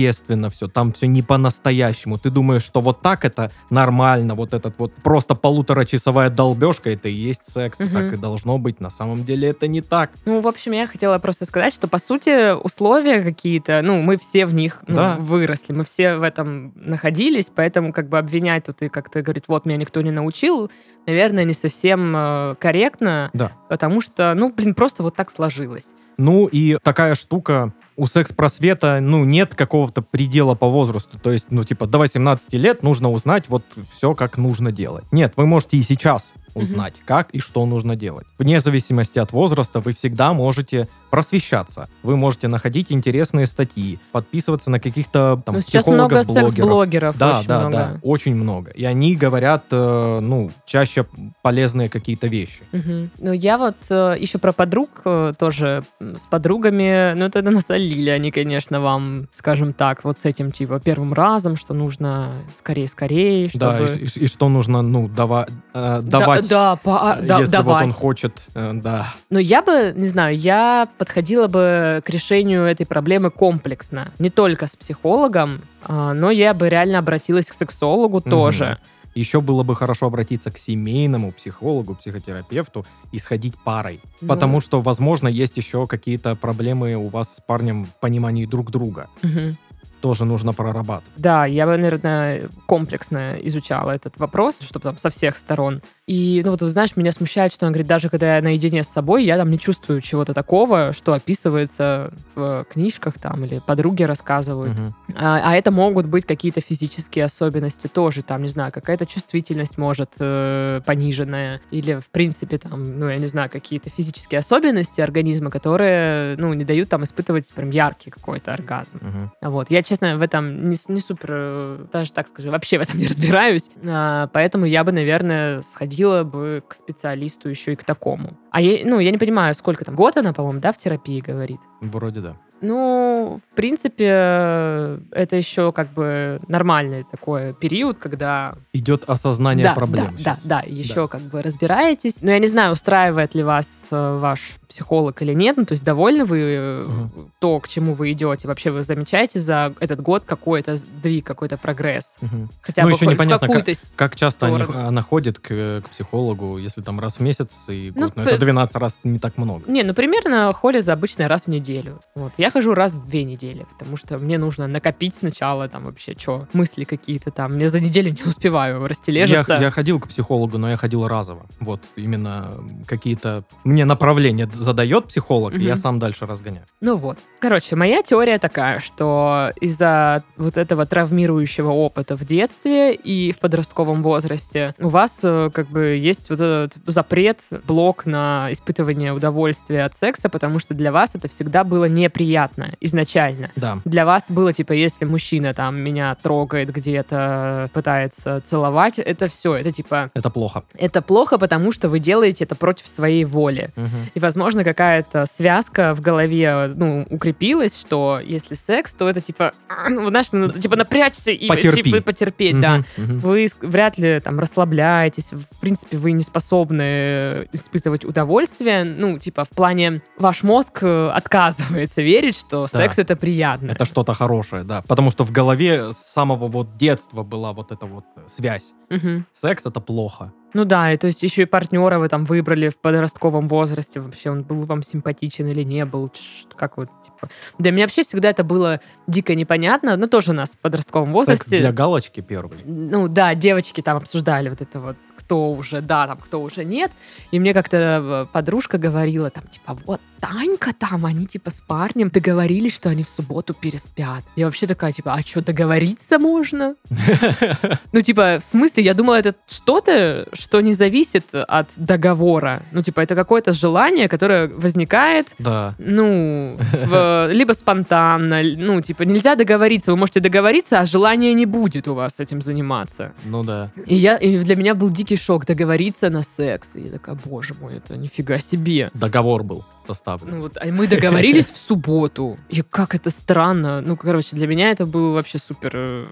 все, 0.52 0.68
там 0.68 0.94
все 0.94 1.08
не 1.08 1.22
по-настоящему. 1.22 2.18
Ты 2.18 2.30
думаешь, 2.30 2.64
что 2.64 2.82
вот 2.82 3.02
так 3.02 3.26
это 3.26 3.52
нормально, 3.70 4.36
вот 4.36 4.54
этот 4.54 4.76
вот 4.78 4.94
просто 5.04 5.36
полуторачасовая 5.36 6.30
долбежка, 6.30 6.92
это 6.92 7.10
и 7.10 7.14
есть 7.14 7.42
секс, 7.52 7.80
Мгм. 7.80 7.90
так 7.94 8.14
и 8.14 8.18
должно 8.18 8.58
быть. 8.58 8.80
На 8.80 8.90
самом 8.90 9.26
деле 9.26 9.50
это 9.50 9.68
не 9.68 9.82
так. 9.82 10.12
Ну, 10.26 10.42
в 10.42 10.48
общем, 10.48 10.74
я 10.74 10.88
хотела 10.88 11.18
просто 11.20 11.46
сказать, 11.46 11.74
что, 11.74 11.88
по 11.88 11.98
сути, 11.98 12.54
условия 12.54 13.22
какие-то, 13.24 13.82
ну, 13.84 14.02
мы 14.02 14.18
все 14.18 14.46
в 14.46 14.54
них 14.54 14.84
ну, 14.88 14.96
Да. 14.96 15.16
выросли, 15.18 15.74
мы 15.74 15.84
все 15.84 16.18
в 16.18 16.24
этом 16.24 16.74
находились, 16.76 17.50
поэтому 17.54 17.92
как 17.94 18.08
бы 18.10 18.18
обвинять 18.20 18.66
тут 18.66 18.82
и 18.82 18.90
как-то 18.90 19.22
говорить, 19.22 19.46
вот, 19.48 19.66
меня 19.66 19.78
никто 19.78 20.02
не 20.02 20.12
научил, 20.12 20.70
наверное, 21.08 21.44
не 21.44 21.54
совсем 21.54 22.14
э, 22.16 22.56
корректно, 22.60 23.30
Да. 23.34 23.52
потому 23.70 24.02
что, 24.02 24.34
ну, 24.36 24.52
блин, 24.52 24.76
просто 24.76 25.04
вот 25.04 25.16
так 25.16 25.32
сложилось. 25.32 25.88
Ну 26.18 26.48
и 26.48 26.78
такая 26.82 27.16
штука, 27.16 27.74
у 27.96 28.08
секс-просвета, 28.08 29.00
ну, 29.02 29.24
нет 29.24 29.56
какого-то 29.56 30.02
предела 30.02 30.56
по 30.56 30.68
возрасту. 30.68 31.20
То 31.20 31.32
есть, 31.32 31.48
ну, 31.50 31.64
типа, 31.64 31.86
до 31.88 32.00
18 32.00 32.54
лет 32.54 32.84
нужно 32.84 33.12
узнать 33.12 33.46
вот 33.50 33.64
все, 33.96 34.14
как 34.16 34.38
нужно 34.38 34.72
делать. 34.72 35.06
Нет, 35.12 35.34
вы 35.36 35.46
можете 35.46 35.78
и 35.78 35.84
сейчас 35.84 36.34
узнать, 36.56 36.96
как 37.06 37.30
и 37.32 37.40
что 37.40 37.66
нужно 37.66 37.96
делать. 37.96 38.26
Вне 38.40 38.60
зависимости 38.60 39.20
от 39.20 39.32
возраста 39.32 39.80
вы 39.80 39.94
всегда 39.94 40.34
можете 40.34 40.88
просвещаться. 41.10 41.88
Вы 42.04 42.16
можете 42.16 42.48
находить 42.48 42.92
интересные 42.92 43.46
статьи, 43.46 44.00
подписываться 44.12 44.70
на 44.70 44.80
каких-то 44.80 45.42
там 45.46 45.56
Ну, 45.56 45.62
сейчас 45.62 45.86
много 45.88 46.24
секс-блогеров, 46.24 47.18
Да, 47.18 47.40
очень 47.40 47.48
да, 47.48 47.60
много. 47.62 47.78
да, 47.78 48.00
очень 48.02 48.36
много. 48.36 48.72
И 48.72 48.84
они 48.86 49.16
говорят, 49.16 49.64
э, 49.72 50.20
ну, 50.22 50.52
чаще 50.66 51.06
полезные 51.42 51.90
какие-то 51.90 52.28
вещи. 52.28 52.62
Мгм. 52.72 53.10
Ну, 53.20 53.32
я 53.32 53.58
вот 53.58 53.76
еще 53.90 54.38
про 54.38 54.52
подруг 54.54 54.90
э, 55.06 55.34
тоже 55.38 55.84
с 56.00 56.28
подругами, 56.30 57.14
ну, 57.16 57.26
это 57.26 57.42
насолили 57.42 58.10
они, 58.10 58.32
конечно, 58.32 58.80
вам, 58.82 59.28
скажем 59.32 59.74
так, 59.74 60.04
вот 60.04 60.18
с 60.18 60.26
этим, 60.26 60.52
типа, 60.52 60.80
первым 60.80 61.14
разом, 61.14 61.56
что 61.58 61.74
нужно 61.74 62.32
скорее-скорее, 62.56 63.50
чтобы... 63.50 63.60
Да, 63.60 63.80
и, 63.94 64.06
и- 64.06 64.24
и 64.26 64.28
что 64.28 64.50
нужно, 64.50 64.82
ну, 64.82 65.08
дава- 65.08 65.48
э, 65.74 66.02
Да, 66.04 66.20
давать 66.20 66.48
да, 66.48 66.76
по- 66.76 67.12
а, 67.12 67.16
да, 67.22 67.40
если 67.40 67.52
давать. 67.52 67.82
вот 67.82 67.88
он 67.88 67.92
хочет, 67.94 68.42
э, 68.54 68.72
да. 68.74 69.14
Но 69.30 69.40
я 69.40 69.62
бы, 69.62 69.94
не 69.96 70.08
знаю, 70.08 70.38
я 70.38 70.88
подходила 70.98 71.48
бы 71.48 72.02
к 72.04 72.10
решению 72.10 72.64
этой 72.64 72.86
проблемы 72.86 73.32
комплексно. 73.32 74.12
Не 74.20 74.30
только 74.30 74.68
с 74.68 74.76
психологом, 74.76 75.62
а, 75.84 76.14
но 76.14 76.32
я 76.32 76.54
бы 76.54 76.70
реально 76.70 77.00
обратилась 77.00 77.48
к 77.48 77.54
сексологу 77.54 78.18
Мгм. 78.20 78.30
тоже. 78.30 78.78
Еще 79.16 79.42
было 79.42 79.64
бы 79.64 79.76
хорошо 79.76 80.06
обратиться 80.08 80.52
к 80.52 80.60
семейному 80.60 81.32
психологу, 81.32 81.96
психотерапевту 81.96 82.86
и 83.12 83.18
сходить 83.18 83.56
парой. 83.64 84.00
Ну. 84.22 84.28
Потому 84.28 84.62
что, 84.62 84.80
возможно, 84.82 85.28
есть 85.28 85.58
еще 85.58 85.88
какие-то 85.88 86.36
проблемы 86.36 86.94
у 86.96 87.08
вас 87.08 87.38
с 87.38 87.42
парнем 87.42 87.86
в 87.86 88.00
понимании 88.00 88.46
друг 88.46 88.70
друга. 88.70 89.08
Мгм. 89.24 89.58
Тоже 90.02 90.26
нужно 90.26 90.54
прорабатывать. 90.54 91.12
Да, 91.18 91.48
я 91.48 91.66
бы, 91.66 91.76
наверное, 91.78 92.50
комплексно 92.68 93.36
изучала 93.42 93.90
этот 93.92 94.20
вопрос, 94.20 94.62
чтобы 94.62 94.84
там 94.84 94.98
со 95.00 95.10
всех 95.10 95.36
сторон. 95.38 95.82
И, 96.08 96.42
ну 96.46 96.52
вот, 96.52 96.62
знаешь, 96.62 96.96
меня 96.96 97.12
смущает, 97.12 97.52
что 97.52 97.66
он 97.66 97.74
говорит, 97.74 97.88
даже 97.88 98.10
когда 98.10 98.38
я 98.38 98.42
наедине 98.42 98.84
с 98.84 98.88
собой, 98.88 99.26
я 99.26 99.36
там 99.36 99.52
не 99.52 99.60
чувствую 99.60 100.00
чего-то 100.00 100.34
такого, 100.34 100.94
что 100.94 101.12
описывается 101.12 102.14
в 102.34 102.66
книжках 102.72 103.20
там 103.20 103.44
или 103.44 103.60
подруги 103.60 104.04
рассказывают. 104.04 104.80
Мгм. 104.80 104.96
А, 105.20 105.42
а 105.44 105.56
это 105.56 105.70
могут 105.70 106.06
быть 106.06 106.26
какие-то 106.26 106.62
физические 106.62 107.26
особенности 107.26 107.88
тоже, 107.88 108.24
там, 108.24 108.42
не 108.42 108.48
знаю, 108.48 108.72
какая-то 108.72 109.06
чувствительность 109.06 109.78
может 109.78 110.12
э, 110.20 110.80
пониженная, 110.86 111.60
или, 111.72 111.96
в 111.96 112.10
принципе, 112.10 112.58
там, 112.58 113.00
ну, 113.00 113.10
я 113.10 113.18
не 113.18 113.28
знаю, 113.28 113.50
какие-то 113.50 113.90
физические 113.90 114.40
особенности 114.40 115.02
организма, 115.02 115.52
которые, 115.52 116.38
ну, 116.38 116.54
не 116.54 116.64
дают 116.64 116.88
там 116.88 117.04
испытывать 117.04 117.50
прям 117.50 117.70
яркий 117.70 118.12
какой-то 118.12 118.54
оргазм. 118.54 119.00
Мгм. 119.02 119.32
Вот. 119.42 119.70
Я, 119.72 119.84
честно, 119.84 120.18
в 120.18 120.22
этом 120.22 120.70
не, 120.70 120.78
не 120.88 121.02
супер, 121.02 121.30
э, 121.32 121.86
даже 121.92 122.14
так 122.14 122.30
скажу, 122.30 122.50
вообще 122.50 122.78
в 122.78 122.84
этом 122.84 122.98
не 122.98 123.08
разбираюсь. 123.08 123.70
А, 123.86 124.28
поэтому 124.32 124.64
я 124.64 124.86
бы, 124.86 124.94
наверное, 124.94 125.62
сходила 125.64 125.97
бы 126.24 126.64
к 126.68 126.74
специалисту 126.74 127.50
еще 127.50 127.74
и 127.74 127.76
к 127.76 127.84
такому. 127.84 128.38
А 128.52 128.62
я, 128.62 128.86
ну, 128.86 129.00
я 129.00 129.12
не 129.12 129.18
понимаю, 129.18 129.54
сколько 129.56 129.86
там, 129.86 129.96
год 129.96 130.18
она, 130.18 130.34
по-моему, 130.34 130.60
да, 130.60 130.72
в 130.72 130.78
терапии 130.78 131.22
говорит? 131.22 131.60
Вроде 131.82 132.22
да. 132.22 132.38
Ну, 132.62 133.40
в 133.52 133.56
принципе, 133.56 134.08
э, 134.10 135.00
это 135.12 135.36
еще 135.36 135.72
как 135.72 135.92
бы 135.94 136.40
нормальный 136.48 137.04
такой 137.04 137.54
период, 137.54 138.00
когда... 138.00 138.56
Идет 138.74 139.04
осознание 139.08 139.66
да, 139.66 139.74
проблем 139.74 140.16
да, 140.18 140.36
сейчас. 140.36 140.44
да, 140.44 140.62
да, 140.62 140.64
еще 140.68 141.08
как 141.08 141.22
бы 141.22 141.42
разбираетесь. 141.42 142.22
Но 142.22 142.32
я 142.32 142.40
не 142.40 142.48
знаю, 142.48 142.74
устраивает 142.74 143.36
ли 143.36 143.44
вас 143.44 143.88
э, 143.92 144.18
ваш 144.20 144.58
психолог 144.68 145.22
или 145.22 145.34
нет. 145.34 145.58
Ну, 145.58 145.66
то 145.66 145.74
есть 145.74 145.84
довольны 145.84 146.26
вы 146.26 146.40
э, 146.40 146.84
Мгм. 146.84 147.32
то, 147.40 147.60
к 147.60 147.68
чему 147.68 147.94
вы 147.94 148.12
идете? 148.12 148.48
Вообще 148.48 148.72
вы 148.72 148.84
замечаете 148.84 149.40
за 149.40 149.74
этот 149.80 150.02
год 150.02 150.24
какой-то 150.26 150.76
сдвиг, 150.76 151.26
какой-то 151.26 151.58
прогресс? 151.58 152.18
Мгм. 152.22 152.50
Хотя 152.62 152.82
Ну, 152.84 152.88
бы 152.90 152.92
еще 152.94 153.00
хоть 153.06 153.08
в 153.10 153.12
непонятно, 153.14 153.48
какую-то 153.48 153.72
Как 153.96 154.16
часто 154.16 154.48
они- 154.48 154.64
она 154.64 155.02
ходит 155.02 155.40
к, 155.40 155.48
к 155.86 155.90
психологу, 155.92 156.58
если 156.58 156.82
там 156.82 157.00
раз 157.00 157.16
в 157.16 157.20
месяц 157.22 157.52
и 157.70 157.92
Ну, 157.96 158.06
год? 158.08 158.14
Ну, 158.16 158.24
п- 158.26 158.30
это 158.32 158.40
12 158.40 158.76
раз 158.76 158.98
не 159.04 159.20
так 159.20 159.38
много. 159.38 159.72
Не, 159.72 159.84
ну 159.84 159.94
примерно 159.94 160.52
ходят 160.54 160.88
обычно 160.90 161.28
раз 161.28 161.44
в 161.44 161.48
неделю. 161.48 162.02
Вот. 162.16 162.34
Я 162.38 162.47
хожу 162.50 162.74
раз 162.74 162.96
в 162.96 163.06
две 163.06 163.24
недели, 163.24 163.66
потому 163.78 163.98
что 163.98 164.18
мне 164.18 164.38
нужно 164.38 164.68
накопить 164.68 165.16
сначала 165.16 165.68
там 165.68 165.84
вообще 165.84 166.16
что, 166.18 166.48
мысли 166.54 166.84
какие-то 166.84 167.32
там. 167.32 167.58
Я 167.60 167.70
за 167.70 167.80
неделю 167.80 168.12
не 168.12 168.24
успеваю 168.30 168.82
Я, 168.82 168.88
растележиться. 168.88 169.60
я 169.62 169.72
ходил 169.72 170.00
к 170.00 170.08
психологу, 170.08 170.58
но 170.58 170.70
я 170.70 170.78
ходил 170.78 171.08
разово. 171.08 171.46
Вот 171.60 171.82
именно 171.96 172.54
какие-то 172.86 173.44
мне 173.64 173.86
направления 173.86 174.50
задает 174.54 175.08
психолог, 175.08 175.54
и 175.54 175.64
я 175.64 175.76
сам 175.76 176.00
дальше 176.00 176.26
разгоняю. 176.26 176.66
Ну 176.82 176.96
вот. 176.96 177.18
Короче, 177.40 177.76
моя 177.76 178.02
теория 178.02 178.40
такая, 178.40 178.80
что 178.80 179.52
из-за 179.62 180.24
вот 180.38 180.58
этого 180.58 180.86
травмирующего 180.86 181.70
опыта 181.70 182.16
в 182.16 182.26
детстве 182.26 182.94
и 182.96 183.32
в 183.32 183.40
подростковом 183.40 184.02
возрасте 184.02 184.74
у 184.80 184.90
вас 184.90 185.20
э, 185.24 185.50
как 185.54 185.68
бы 185.70 185.96
есть 185.96 186.30
вот 186.30 186.42
этот 186.42 186.74
запрет, 186.86 187.42
блок 187.68 188.06
на 188.06 188.48
испытывание 188.52 189.14
удовольствия 189.14 189.84
от 189.84 189.96
секса, 189.96 190.30
потому 190.30 190.60
что 190.60 190.74
для 190.74 190.92
вас 190.92 191.16
это 191.16 191.28
всегда 191.28 191.64
было 191.64 191.86
неприятно 191.86 192.37
изначально. 192.82 193.50
Да. 193.56 193.80
Для 193.86 194.06
вас 194.06 194.26
было, 194.30 194.54
типа, 194.54 194.74
если 194.74 195.06
мужчина 195.06 195.54
там 195.54 195.78
меня 195.80 196.16
трогает 196.22 196.72
где-то, 196.72 197.70
пытается 197.74 198.42
целовать, 198.46 199.00
это 199.00 199.28
все, 199.28 199.56
это 199.56 199.72
типа, 199.72 200.12
Это 200.14 200.30
плохо. 200.30 200.64
это 200.78 201.02
плохо, 201.02 201.38
потому 201.38 201.72
что 201.72 201.90
вы 201.90 202.00
делаете 202.00 202.44
это 202.44 202.56
против 202.56 202.88
своей 202.88 203.26
воли. 203.26 203.72
Мгм. 203.76 204.10
И, 204.14 204.20
возможно, 204.20 204.64
какая-то 204.64 205.26
связка 205.26 205.94
в 205.96 206.02
голове, 206.02 206.72
ну, 206.76 207.06
укрепилась, 207.10 207.80
что 207.80 208.20
если 208.24 208.56
секс, 208.56 208.94
то 208.94 209.10
это 209.10 209.22
типа, 209.22 209.52
ну, 209.90 210.08
знаешь, 210.10 210.32
надо, 210.32 210.60
типа 210.60 210.76
напрячься 210.76 211.32
и 211.32 211.48
Потерпи. 211.48 211.84
типа, 211.84 212.02
потерпеть, 212.02 212.60
да. 212.60 212.78
Мгм. 212.98 213.08
Мгм. 213.08 213.18
Вы 213.20 213.48
вряд 213.62 213.98
ли 213.98 214.20
там 214.20 214.40
расслабляетесь, 214.40 215.32
в 215.32 215.60
принципе, 215.60 215.98
вы 215.98 216.12
не 216.12 216.24
способны 216.24 217.48
испытывать 217.54 218.06
удовольствие, 218.06 218.84
ну, 218.84 219.18
типа, 219.20 219.46
в 219.46 219.50
плане 219.50 220.02
ваш 220.18 220.44
мозг 220.44 220.80
э, 220.82 221.10
отказывается 221.14 222.02
верить, 222.02 222.27
что 222.36 222.68
Да. 222.72 222.80
секс 222.80 222.98
это 222.98 223.16
приятно. 223.16 223.72
Это 223.72 223.86
что-то 223.86 224.14
хорошее, 224.14 224.64
да. 224.64 224.84
Потому 224.88 225.12
что 225.12 225.24
в 225.24 225.32
голове 225.32 225.94
с 225.94 225.98
самого 225.98 226.48
вот 226.48 226.78
детства 226.78 227.24
была 227.24 227.54
вот 227.54 227.72
эта 227.72 227.86
вот 227.86 228.06
э, 228.16 228.22
связь. 228.28 228.74
Мгм. 228.90 229.26
Секс 229.34 229.66
это 229.66 229.80
плохо. 229.80 230.32
Ну 230.54 230.66
да, 230.66 230.94
и 230.94 230.98
то 230.98 231.08
есть 231.08 231.24
еще 231.24 231.44
и 231.44 231.46
партнера 231.46 232.00
вы 232.00 232.08
там 232.08 232.26
выбрали 232.26 232.70
в 232.70 232.78
подростковом 232.78 233.48
возрасте, 233.48 234.00
вообще 234.00 234.32
он 234.32 234.44
был 234.44 234.62
вам 234.62 234.82
симпатичен 234.82 235.46
или 235.48 235.64
не 235.64 235.86
был, 235.86 236.12
как 236.56 236.78
вот, 236.78 236.90
типа... 237.04 237.30
Для 237.60 237.72
меня 237.72 237.84
вообще 237.84 238.04
всегда 238.04 238.30
это 238.30 238.44
было 238.44 238.80
дико 239.08 239.36
непонятно, 239.36 239.98
но 239.98 240.08
тоже 240.08 240.32
у 240.32 240.34
нас 240.34 240.52
в 240.52 240.58
подростковом 240.60 241.12
возрасте... 241.12 241.50
Секс 241.50 241.62
для 241.62 241.72
галочки 241.72 242.22
первый. 242.22 242.60
Ну 242.66 243.08
да, 243.08 243.36
девочки 243.36 243.82
там 243.82 243.98
обсуждали 243.98 244.50
вот 244.50 244.62
это 244.62 244.80
вот, 244.80 244.96
кто 245.18 245.52
уже 245.52 245.82
да, 245.82 246.08
там, 246.08 246.18
кто 246.18 246.42
уже 246.42 246.64
нет. 246.64 246.92
И 247.32 247.40
мне 247.40 247.54
как-то 247.54 247.78
э, 247.78 248.26
подружка 248.32 248.78
говорила, 248.78 249.30
там, 249.30 249.44
типа, 249.48 249.78
вот, 249.86 250.00
Танька 250.20 250.74
там, 250.74 251.06
они 251.06 251.28
типа 251.28 251.52
с 251.52 251.62
парнем 251.62 252.10
договорились, 252.10 252.76
что 252.76 252.90
они 252.90 253.04
в 253.04 253.10
субботу 253.10 253.54
переспят. 253.54 254.24
Я 254.36 254.46
вообще 254.46 254.66
такая, 254.66 254.92
типа, 254.92 255.14
а 255.14 255.22
что, 255.22 255.42
договориться 255.42 256.18
можно? 256.20 256.76
Ну, 257.94 258.02
типа, 258.02 258.38
в 258.40 258.44
смысле, 258.44 258.84
я 258.84 258.94
думала, 258.94 259.16
это 259.20 259.36
что-то, 259.48 260.26
что 260.34 260.62
не 260.62 260.74
зависит 260.74 261.26
от 261.34 261.68
договора. 261.78 262.62
Ну, 262.72 262.84
типа, 262.84 263.02
это 263.02 263.16
какое-то 263.16 263.54
желание, 263.54 264.08
которое 264.10 264.48
возникает 264.48 265.34
Да. 265.40 265.76
ну, 265.78 266.58
в- 266.86 267.30
либо 267.32 267.54
спонтанно, 267.54 268.42
ну, 268.58 268.82
типа, 268.82 269.04
нельзя 269.04 269.36
договориться, 269.36 269.92
вы 269.92 269.98
можете 269.98 270.20
договориться, 270.20 270.80
а 270.80 270.86
желания 270.86 271.34
не 271.34 271.46
будет 271.46 271.88
у 271.88 271.94
вас 271.94 272.20
этим 272.20 272.42
заниматься. 272.42 273.14
Ну 273.26 273.44
да. 273.44 273.70
И, 273.86 273.96
я, 273.96 274.18
и 274.18 274.38
для 274.40 274.56
меня 274.56 274.76
был 274.76 274.90
дикий 274.90 275.07
шок 275.16 275.46
договориться 275.46 276.10
на 276.10 276.24
секс. 276.24 276.76
И 276.76 276.82
я 276.82 276.92
такая, 276.92 277.16
боже 277.16 277.54
мой, 277.60 277.78
это 277.78 277.96
нифига 277.96 278.40
себе. 278.40 278.90
Договор 278.94 279.44
был 279.44 279.64
составлен. 279.88 280.36
Ну 280.36 280.42
вот, 280.42 280.58
а 280.60 280.66
мы 280.68 280.88
договорились 280.88 281.46
в 281.46 281.58
субботу. 281.58 282.38
И 282.50 282.62
как 282.62 282.94
это 282.96 283.10
странно. 283.10 283.82
Ну, 283.82 283.96
короче, 283.96 284.36
для 284.36 284.48
меня 284.48 284.72
это 284.72 284.86
было 284.86 285.14
вообще 285.14 285.40
супер 285.40 285.72
э, 285.74 286.06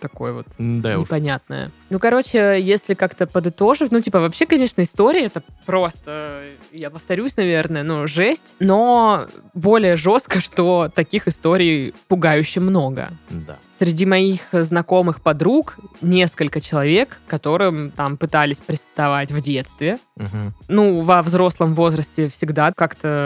такое 0.00 0.32
вот 0.32 0.46
Да 0.58 0.96
уж. 0.96 1.02
непонятное. 1.02 1.70
Ну, 1.90 1.98
короче, 1.98 2.58
если 2.60 2.94
как-то 2.94 3.26
подытожив, 3.26 3.90
ну, 3.90 4.00
типа, 4.00 4.20
вообще, 4.20 4.46
конечно, 4.46 4.82
история 4.82 5.26
это 5.26 5.42
просто, 5.66 6.40
я 6.72 6.90
повторюсь, 6.90 7.36
наверное, 7.36 7.82
ну, 7.82 8.06
жесть, 8.06 8.54
но 8.60 9.26
более 9.54 9.96
жестко, 9.96 10.40
что 10.40 10.90
таких 10.94 11.28
историй 11.28 11.94
пугающе 12.08 12.60
много. 12.60 13.10
Да. 13.30 13.58
Среди 13.70 14.06
моих 14.06 14.40
знакомых 14.52 15.20
подруг 15.22 15.76
несколько 16.00 16.60
человек, 16.60 17.20
которым 17.26 17.90
там 17.90 18.16
пытались 18.16 18.58
приставать 18.58 19.30
в 19.30 19.40
детстве. 19.40 19.98
Мгм. 20.16 20.52
Ну, 20.68 21.00
во 21.02 21.22
взрослом 21.22 21.74
возрасте 21.74 22.28
всегда 22.28 22.72
как-то 22.76 23.17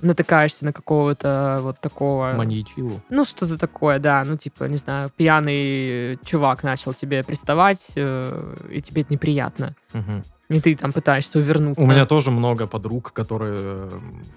натыкаешься 0.00 0.64
на 0.64 0.72
какого-то 0.72 1.60
вот 1.62 1.80
такого... 1.80 2.32
Маньячилу. 2.32 3.00
Ну, 3.10 3.24
что-то 3.24 3.58
такое, 3.58 3.98
да. 3.98 4.24
Ну, 4.24 4.36
типа, 4.36 4.64
не 4.64 4.76
знаю, 4.76 5.10
пьяный 5.16 6.18
чувак 6.24 6.62
начал 6.62 6.94
тебе 6.94 7.22
приставать, 7.22 7.90
э, 7.96 8.54
и 8.70 8.80
тебе 8.82 9.02
это 9.02 9.12
неприятно. 9.12 9.74
Мгм. 9.92 10.24
И 10.48 10.60
ты 10.60 10.76
там 10.76 10.92
пытаешься 10.92 11.38
увернуться. 11.38 11.82
У 11.84 11.88
меня 11.88 12.06
тоже 12.06 12.30
много 12.30 12.66
подруг, 12.68 13.12
которые 13.12 13.54
э, 13.58 13.90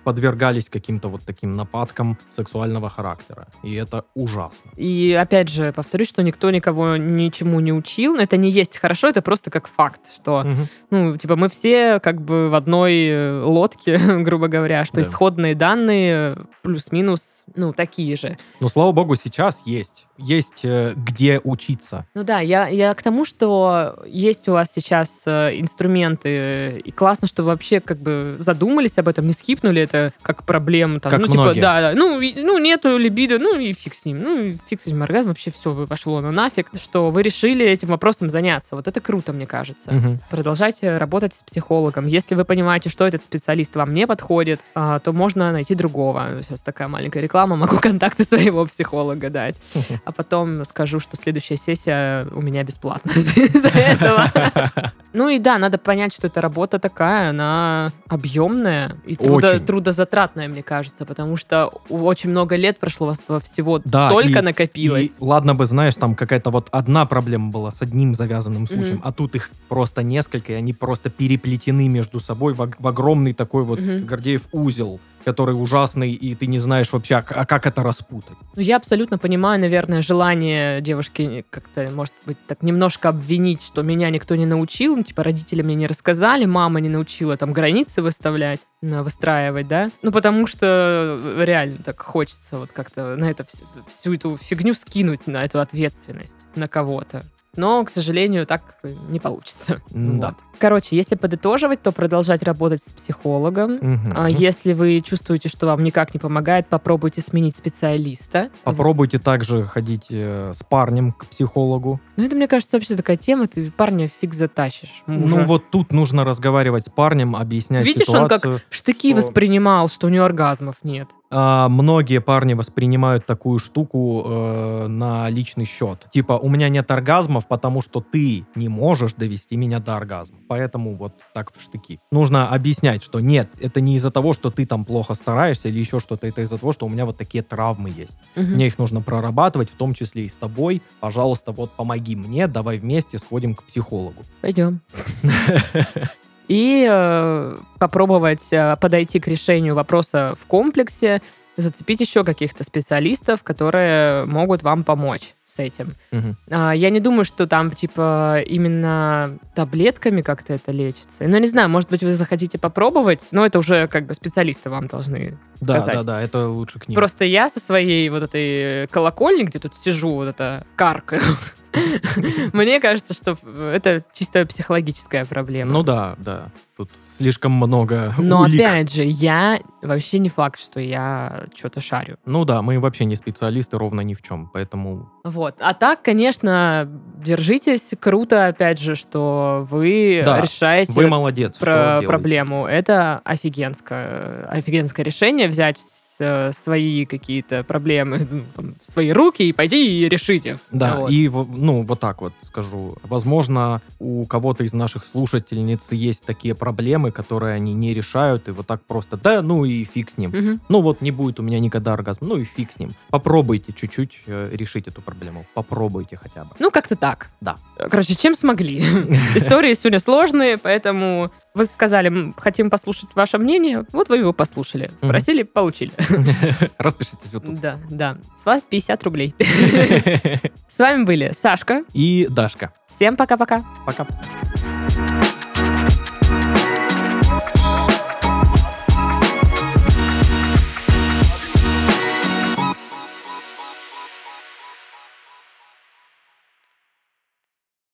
подвергались 0.04 0.67
каким-то 0.69 1.08
вот 1.08 1.22
таким 1.24 1.52
нападкам 1.52 2.17
сексуального 2.32 2.89
характера. 2.89 3.48
И 3.62 3.74
это 3.76 4.06
ужасно. 4.15 4.72
И 4.76 5.12
опять 5.19 5.50
же, 5.50 5.72
повторюсь, 5.72 6.10
что 6.10 6.24
никто 6.24 6.50
никого 6.50 6.98
ничему 6.98 7.60
не 7.60 7.72
учил. 7.72 8.15
Это 8.15 8.38
не 8.38 8.50
есть 8.50 8.78
хорошо, 8.78 9.08
это 9.10 9.22
просто 9.22 9.52
как 9.52 9.67
факт, 9.67 10.02
что, 10.15 10.43
Мгм. 10.43 10.67
ну, 10.89 11.17
типа, 11.17 11.36
мы 11.36 11.48
все 11.50 12.00
как 12.00 12.22
бы 12.22 12.50
в 12.50 12.56
одной 12.56 12.93
э, 13.08 13.41
лодке, 13.43 13.98
грубо 14.24 14.48
говоря, 14.48 14.86
что 14.86 14.95
Да. 14.98 15.02
исходные 15.04 15.54
данные 15.54 16.38
плюс-минус, 16.63 17.43
ну, 17.56 17.72
такие 17.74 18.15
же. 18.15 18.38
Но 18.60 18.67
слава 18.67 18.91
богу, 18.91 19.15
сейчас 19.15 19.62
есть. 19.65 20.08
Есть 20.19 20.62
э, 20.63 20.93
где 20.95 21.39
учиться. 21.43 22.05
Ну 22.13 22.23
да, 22.23 22.39
я, 22.39 22.67
я 22.67 22.93
к 22.93 23.01
тому, 23.01 23.25
что 23.25 24.03
есть 24.05 24.47
у 24.49 24.53
вас 24.53 24.71
сейчас 24.73 25.23
э, 25.25 25.60
инструменты, 25.60 26.29
э, 26.29 26.79
и 26.79 26.91
классно, 26.91 27.27
что 27.27 27.43
вы 27.43 27.49
вообще 27.49 27.79
как 27.79 27.99
бы 27.99 28.36
задумались 28.39 28.97
об 28.97 29.08
этом, 29.08 29.27
не 29.27 29.34
скипнули 29.34 29.82
это 29.82 30.13
как 30.21 30.43
проблему. 30.43 30.99
Там, 30.99 31.12
Как 31.12 31.21
ну, 31.21 31.27
типа, 31.27 31.43
многие. 31.43 31.60
да, 31.62 31.82
да, 31.82 31.93
ну, 31.95 32.19
и- 32.19 32.34
ну, 32.36 32.58
нету 32.58 32.97
либидо, 32.97 33.39
ну, 33.39 33.58
и 33.58 33.73
фиг 33.73 33.93
с 33.93 34.05
ним. 34.05 34.17
Ну, 34.17 34.41
и 34.41 34.58
фиг 34.69 34.82
с 34.82 34.88
этим 34.88 35.01
оргазм, 35.03 35.29
вообще 35.29 35.51
все 35.51 35.88
пошло 35.88 36.21
ну 36.21 36.32
нафиг. 36.32 36.67
Что 36.79 37.10
вы 37.12 37.23
решили 37.23 37.65
этим 37.65 37.88
вопросом 37.88 38.29
заняться. 38.29 38.75
Вот 38.75 38.88
это 38.88 38.99
круто, 39.01 39.34
мне 39.34 39.47
кажется. 39.47 39.91
Мгм. 39.93 40.19
Продолжайте 40.29 40.97
работать 40.97 41.34
с 41.36 41.43
психологом. 41.43 42.08
Если 42.08 42.36
вы 42.36 42.45
понимаете, 42.45 42.89
что 42.89 43.05
этот 43.05 43.23
специалист 43.23 43.75
вам 43.75 43.93
не 43.93 44.05
подходит, 44.08 44.60
а, 44.75 44.99
то 44.99 45.13
можно 45.13 45.51
найти 45.51 45.75
другого. 45.75 46.41
Сейчас 46.43 46.62
такая 46.62 46.88
маленькая 46.88 47.21
реклама, 47.21 47.55
могу 47.55 47.77
контакты 47.82 48.23
своего 48.23 48.65
психолога 48.65 49.29
дать. 49.29 49.60
А 50.10 50.12
потом 50.12 50.65
скажу, 50.65 51.00
что 51.00 51.15
следующая 51.17 51.56
сессия 51.56 52.26
у 52.34 52.41
меня 52.41 52.63
бесплатна 52.63 53.12
из-за 53.15 53.67
этого. 53.69 54.32
Ну 55.12 55.28
и 55.28 55.39
да, 55.39 55.58
надо 55.58 55.80
понять, 55.80 56.13
что 56.13 56.28
эта 56.28 56.39
работа 56.39 56.78
такая, 56.78 57.32
она 57.32 57.91
объемная 58.08 58.95
и 59.08 59.15
трудо- 59.15 59.60
трудозатратная, 59.60 60.48
мне 60.48 60.62
кажется, 60.62 61.04
потому 61.04 61.36
что 61.36 61.65
очень 61.89 62.30
много 62.30 62.56
лет 62.56 62.78
прошло, 62.78 63.08
у 63.08 63.10
вас 63.10 63.24
всего 63.43 63.80
Да, 63.84 64.10
столько 64.10 64.39
и- 64.39 64.41
накопилось. 64.43 65.17
И 65.19 65.24
ладно 65.24 65.56
бы, 65.56 65.65
знаешь, 65.65 65.95
там 65.95 66.13
какая-то 66.13 66.52
вот 66.52 66.67
одна 66.72 67.08
проблема 67.08 67.50
была 67.50 67.72
с 67.72 67.82
одним 67.82 68.13
завязанным 68.13 68.67
случаем, 68.67 68.98
Мгм. 68.98 69.02
а 69.04 69.12
тут 69.12 69.34
их 69.34 69.50
просто 69.67 70.04
несколько, 70.04 70.52
и 70.54 70.56
они 70.56 70.74
просто 70.74 71.10
переплетены 71.10 71.88
между 71.88 72.19
собой 72.19 72.54
в, 72.54 72.69
в 72.78 72.88
огромный 72.88 73.34
такой 73.34 73.63
вот 73.63 73.80
Мгм. 73.80 74.06
Гордеев 74.06 74.43
узел, 74.52 75.00
который 75.23 75.51
ужасный, 75.51 76.12
и 76.12 76.36
ты 76.36 76.47
не 76.47 76.60
знаешь 76.60 76.91
вообще, 76.91 77.15
а, 77.15 77.25
а 77.27 77.45
как 77.45 77.65
это 77.67 77.84
распутать. 77.84 78.38
Ну, 78.55 78.62
я 78.62 78.77
абсолютно 78.77 79.17
понимаю, 79.17 79.60
наверное, 79.60 80.01
желание 80.01 80.82
девушки 80.82 81.45
как-то, 81.49 81.89
может 81.93 82.13
быть, 82.25 82.38
так 82.47 82.63
немножко 82.63 83.10
обвинить, 83.10 83.62
что 83.62 83.82
меня 83.82 84.10
никто 84.10 84.36
не 84.36 84.45
научил, 84.45 84.95
ну, 84.95 85.03
типа, 85.03 85.23
родители 85.23 85.62
мне 85.62 85.75
не 85.75 85.88
рассказали, 85.88 86.45
мама 86.45 86.79
не 86.79 86.89
научила 86.89 87.38
там 87.38 87.53
границы 87.53 88.01
выставлять, 88.01 88.62
выстраивать, 88.82 89.67
да? 89.67 89.89
Ну, 90.01 90.12
потому 90.12 90.47
что 90.47 91.19
э, 91.21 91.45
реально 91.45 91.77
так 91.84 92.01
хочется 92.01 92.58
вот 92.58 92.71
как-то 92.71 93.15
на 93.15 93.29
это 93.29 93.43
всю, 93.43 93.65
всю 93.88 94.13
эту 94.13 94.38
фигню 94.38 94.73
скинуть, 94.73 95.27
на 95.27 95.43
эту 95.43 95.60
ответственность 95.60 96.38
на 96.55 96.67
кого-то. 96.67 97.23
Но, 97.60 97.84
к 97.84 97.89
сожалению, 97.89 98.45
так 98.48 98.62
не 99.10 99.19
получится. 99.19 99.82
М-да. 99.93 100.28
Вот. 100.30 100.36
Короче, 100.60 100.95
если 100.95 101.15
подытоживать, 101.15 101.82
то 101.82 101.91
продолжать 101.91 102.41
работать 102.43 102.82
с 102.84 102.91
психологом, 102.93 103.74
Мгм. 103.82 104.13
а 104.15 104.30
если 104.30 104.72
вы 104.74 105.02
чувствуете, 105.02 105.50
что 105.50 105.67
вам 105.67 105.84
никак 105.84 106.13
не 106.13 106.19
помогает, 106.19 106.67
попробуйте 106.67 107.19
сменить 107.22 107.56
специалиста. 107.58 108.50
Попробуйте 108.63 109.19
также 109.19 109.63
ходить 109.65 110.06
э, 110.10 110.52
с 110.56 110.63
парнем 110.63 111.12
к 111.12 111.26
психологу. 111.28 112.00
Ну, 112.15 112.24
это, 112.24 112.36
мне 112.36 112.48
кажется, 112.48 112.78
вообще 112.78 112.95
такая 112.95 113.17
тема, 113.17 113.48
ты 113.48 113.72
парня 113.72 114.10
фиг 114.22 114.34
затащишь. 114.34 115.04
мужа. 115.06 115.36
Ну 115.38 115.45
вот 115.45 115.69
тут 115.69 115.91
нужно 115.91 116.24
разговаривать 116.24 116.86
с 116.86 116.89
парнем, 116.89 117.36
объяснять 117.36 117.86
Видишь, 117.86 118.08
он 118.10 118.28
как 118.30 118.39
ситуацию. 118.39 118.62
в 118.69 118.76
штыки 118.76 119.10
что- 119.12 119.17
воспринимал, 119.17 119.89
что 119.89 120.08
у 120.08 120.10
него 120.10 120.24
оргазмов 120.26 120.76
нет. 120.84 121.08
А, 121.31 121.69
многие 121.69 122.21
парни 122.21 122.53
воспринимают 122.53 123.25
такую 123.25 123.59
штуку 123.59 124.23
э, 124.25 124.87
на 124.87 125.29
личный 125.29 125.65
счет. 125.65 126.07
Типа, 126.11 126.33
у 126.33 126.49
меня 126.49 126.69
нет 126.69 126.89
оргазмов, 126.89 127.47
потому 127.47 127.81
что 127.81 128.01
ты 128.01 128.45
не 128.55 128.67
можешь 128.67 129.13
довести 129.13 129.55
меня 129.55 129.79
до 129.79 129.95
оргазма. 129.95 130.37
Поэтому 130.47 130.95
вот 130.95 131.13
так 131.33 131.51
в 131.55 131.61
штыки. 131.61 131.99
Нужно 132.11 132.49
объяснять, 132.49 133.03
что 133.03 133.19
нет, 133.19 133.49
это 133.61 133.79
не 133.79 133.95
из-за 133.95 134.09
того, 134.09 134.33
что 134.33 134.49
ты 134.49 134.65
там 134.65 134.85
плохо 134.85 135.13
стараешься 135.13 135.69
или 135.69 135.79
еще 135.79 135.99
что-то, 135.99 136.25
это 136.25 136.41
из-за 136.41 136.57
того, 136.57 136.73
что 136.73 136.87
у 136.87 136.89
меня 136.89 137.05
вот 137.05 137.17
такие 137.17 137.43
травмы 137.43 137.89
есть. 137.89 138.17
Мгм. 138.35 138.53
Мне 138.53 138.67
их 138.67 138.79
нужно 138.79 139.01
прорабатывать, 139.01 139.69
в 139.69 139.75
том 139.75 139.93
числе 139.93 140.25
и 140.25 140.29
с 140.29 140.35
тобой. 140.35 140.81
Пожалуйста, 140.99 141.51
вот 141.51 141.71
помоги 141.71 142.15
мне, 142.15 142.47
давай 142.47 142.79
вместе 142.79 143.19
сходим 143.19 143.53
к 143.53 143.63
психологу. 143.63 144.23
Пойдем. 144.41 144.81
И 146.49 146.85
э, 146.89 147.55
попробовать 147.79 148.47
э, 148.51 148.75
подойти 148.81 149.19
к 149.21 149.27
решению 149.27 149.75
вопроса 149.75 150.35
в 150.41 150.45
комплексе, 150.47 151.21
зацепить 151.57 151.99
еще 151.99 152.23
каких-то 152.23 152.63
специалистов, 152.63 153.43
которые 153.43 154.23
могут 154.25 154.63
вам 154.63 154.83
помочь 154.83 155.33
с 155.43 155.59
этим. 155.59 155.93
Мгм. 156.12 156.38
А, 156.49 156.71
Я 156.71 156.89
не 156.89 156.99
думаю, 157.01 157.25
что 157.25 157.47
там, 157.47 157.71
типа, 157.71 158.41
именно 158.47 159.38
таблетками 159.55 160.21
как-то 160.21 160.53
это 160.53 160.71
лечится. 160.71 161.27
Ну, 161.27 161.38
не 161.38 161.47
знаю, 161.47 161.69
может 161.69 161.89
быть, 161.89 162.01
вы 162.01 162.13
захотите 162.13 162.57
попробовать, 162.57 163.21
но 163.31 163.45
это 163.45 163.59
уже 163.59 163.88
как 163.88 164.05
бы 164.05 164.13
специалисты 164.13 164.69
вам 164.69 164.88
должны 164.88 165.38
Да, 165.59 165.79
сказать. 165.81 165.95
да, 165.97 166.03
да, 166.03 166.21
это 166.21 166.47
лучше 166.47 166.79
к 166.79 166.88
ним. 166.88 166.95
Просто 166.95 167.25
я 167.25 167.49
со 167.49 167.59
своей 167.59 168.09
вот 168.09 168.23
этой 168.23 168.88
колокольни, 168.88 169.43
где 169.43 169.59
тут 169.59 169.75
сижу, 169.75 170.12
вот 170.15 170.27
это 170.29 170.65
каркаю, 170.77 171.21
мне 172.53 172.79
кажется, 172.79 173.13
что 173.13 173.38
это 173.73 174.03
чисто 174.13 174.45
психологическая 174.45 175.25
проблема. 175.25 175.71
Ну 175.71 175.84
да, 175.84 176.15
да. 176.17 176.49
Тут 176.77 176.89
слишком 177.08 177.51
много 177.51 178.13
Но 178.17 178.41
улик. 178.41 178.62
опять 178.62 178.93
же, 178.93 179.03
я 179.03 179.60
вообще 179.82 180.19
не 180.19 180.29
факт, 180.29 180.60
что 180.60 180.79
я 180.79 181.45
что-то 181.53 181.82
шарю. 181.82 182.17
Ну 182.25 182.45
да, 182.45 182.62
мы 182.62 182.79
вообще 182.79 183.05
не 183.05 183.15
специалисты 183.17 183.77
ровно 183.77 184.01
ни 184.01 184.13
в 184.13 184.21
чем, 184.21 184.49
поэтому... 184.53 185.10
Вот. 185.25 185.55
А 185.60 185.73
так, 185.73 186.01
конечно, 186.01 186.89
держитесь. 187.17 187.93
Круто, 187.99 188.47
опять 188.47 188.79
же, 188.79 188.95
что 188.95 189.67
вы 189.69 190.21
Да, 190.23 190.39
решаете 190.41 190.93
Вы 190.93 191.08
молодец, 191.08 191.58
про 191.58 192.01
проблему. 192.01 192.65
Это 192.65 193.21
офигенское, 193.25 194.45
офигенское 194.49 195.05
решение 195.05 195.49
взять 195.49 195.77
э, 196.19 196.51
свои 196.53 197.05
какие-то 197.05 197.63
проблемы 197.63 198.27
ну, 198.32 198.43
там, 198.55 198.75
в 198.82 198.91
свои 198.91 199.12
руки 199.12 199.43
и 199.43 199.53
пойти 199.53 200.03
и 200.03 200.10
решить 200.10 200.45
их. 200.45 200.58
Да, 200.71 200.97
Вот. 200.97 201.12
и 201.12 201.29
ну 201.29 201.84
вот 201.84 201.99
так 201.99 202.21
вот 202.21 202.34
скажу. 202.41 202.97
Возможно, 203.03 203.82
у 203.99 204.25
кого-то 204.25 204.63
из 204.63 204.73
наших 204.73 205.05
слушательниц 205.05 205.91
есть 205.91 206.23
такие 206.25 206.55
проблемы, 206.55 207.12
которые 207.12 207.55
они 207.55 207.73
не 207.73 207.93
решают, 207.93 208.47
и 208.47 208.51
вот 208.51 208.67
так 208.67 208.82
просто, 208.84 209.17
да, 209.17 209.41
ну 209.41 209.65
и 209.65 209.84
фиг 209.84 210.12
с 210.12 210.17
ним. 210.17 210.32
Мгм. 210.32 210.62
Ну 210.69 210.82
вот 210.82 211.01
не 211.01 211.12
будет 211.12 211.39
у 211.39 211.43
меня 211.43 211.60
никогда 211.60 211.93
оргазма, 211.93 212.27
ну 212.27 212.38
и 212.38 212.43
фиг 212.43 212.71
с 212.71 212.79
ним. 212.79 212.91
Попробуйте 213.10 213.73
чуть-чуть 213.73 214.21
э, 214.27 214.49
решить 214.53 214.88
эту 214.88 215.01
проблему. 215.01 215.45
Попробуйте 215.53 216.17
хотя 216.17 216.43
бы. 216.43 216.51
Ну, 216.60 216.71
как-то 216.71 216.95
так. 216.95 217.29
Да. 217.41 217.58
Короче, 217.77 218.15
чем 218.15 218.36
смогли. 218.36 218.79
Истории 219.36 219.73
сегодня 219.73 219.99
сложные, 219.99 220.58
поэтому 220.58 221.32
Вы 221.55 221.65
сказали, 221.65 222.07
«М, 222.09 222.35
хотим 222.38 222.69
послушать 222.69 223.09
ваше 223.15 223.38
мнение, 223.38 223.85
вот 223.91 224.09
вы 224.09 224.17
его 224.17 224.33
послушали. 224.33 224.91
Просили, 225.01 225.43
получили. 225.43 225.91
Распишитесь 226.77 227.33
вот 227.33 227.43
тут. 227.43 227.59
Да, 227.59 227.79
да. 227.89 228.17
С 228.38 228.45
вас 228.45 228.63
50 228.63 229.03
рублей. 229.03 229.33
С 230.67 230.77
вами 230.77 231.03
были 231.03 231.31
Сашка. 231.33 231.83
И 231.93 232.27
Дашка. 232.29 232.71
Всем 232.88 233.17
пока-пока. 233.17 233.63
Пока. 233.85 234.05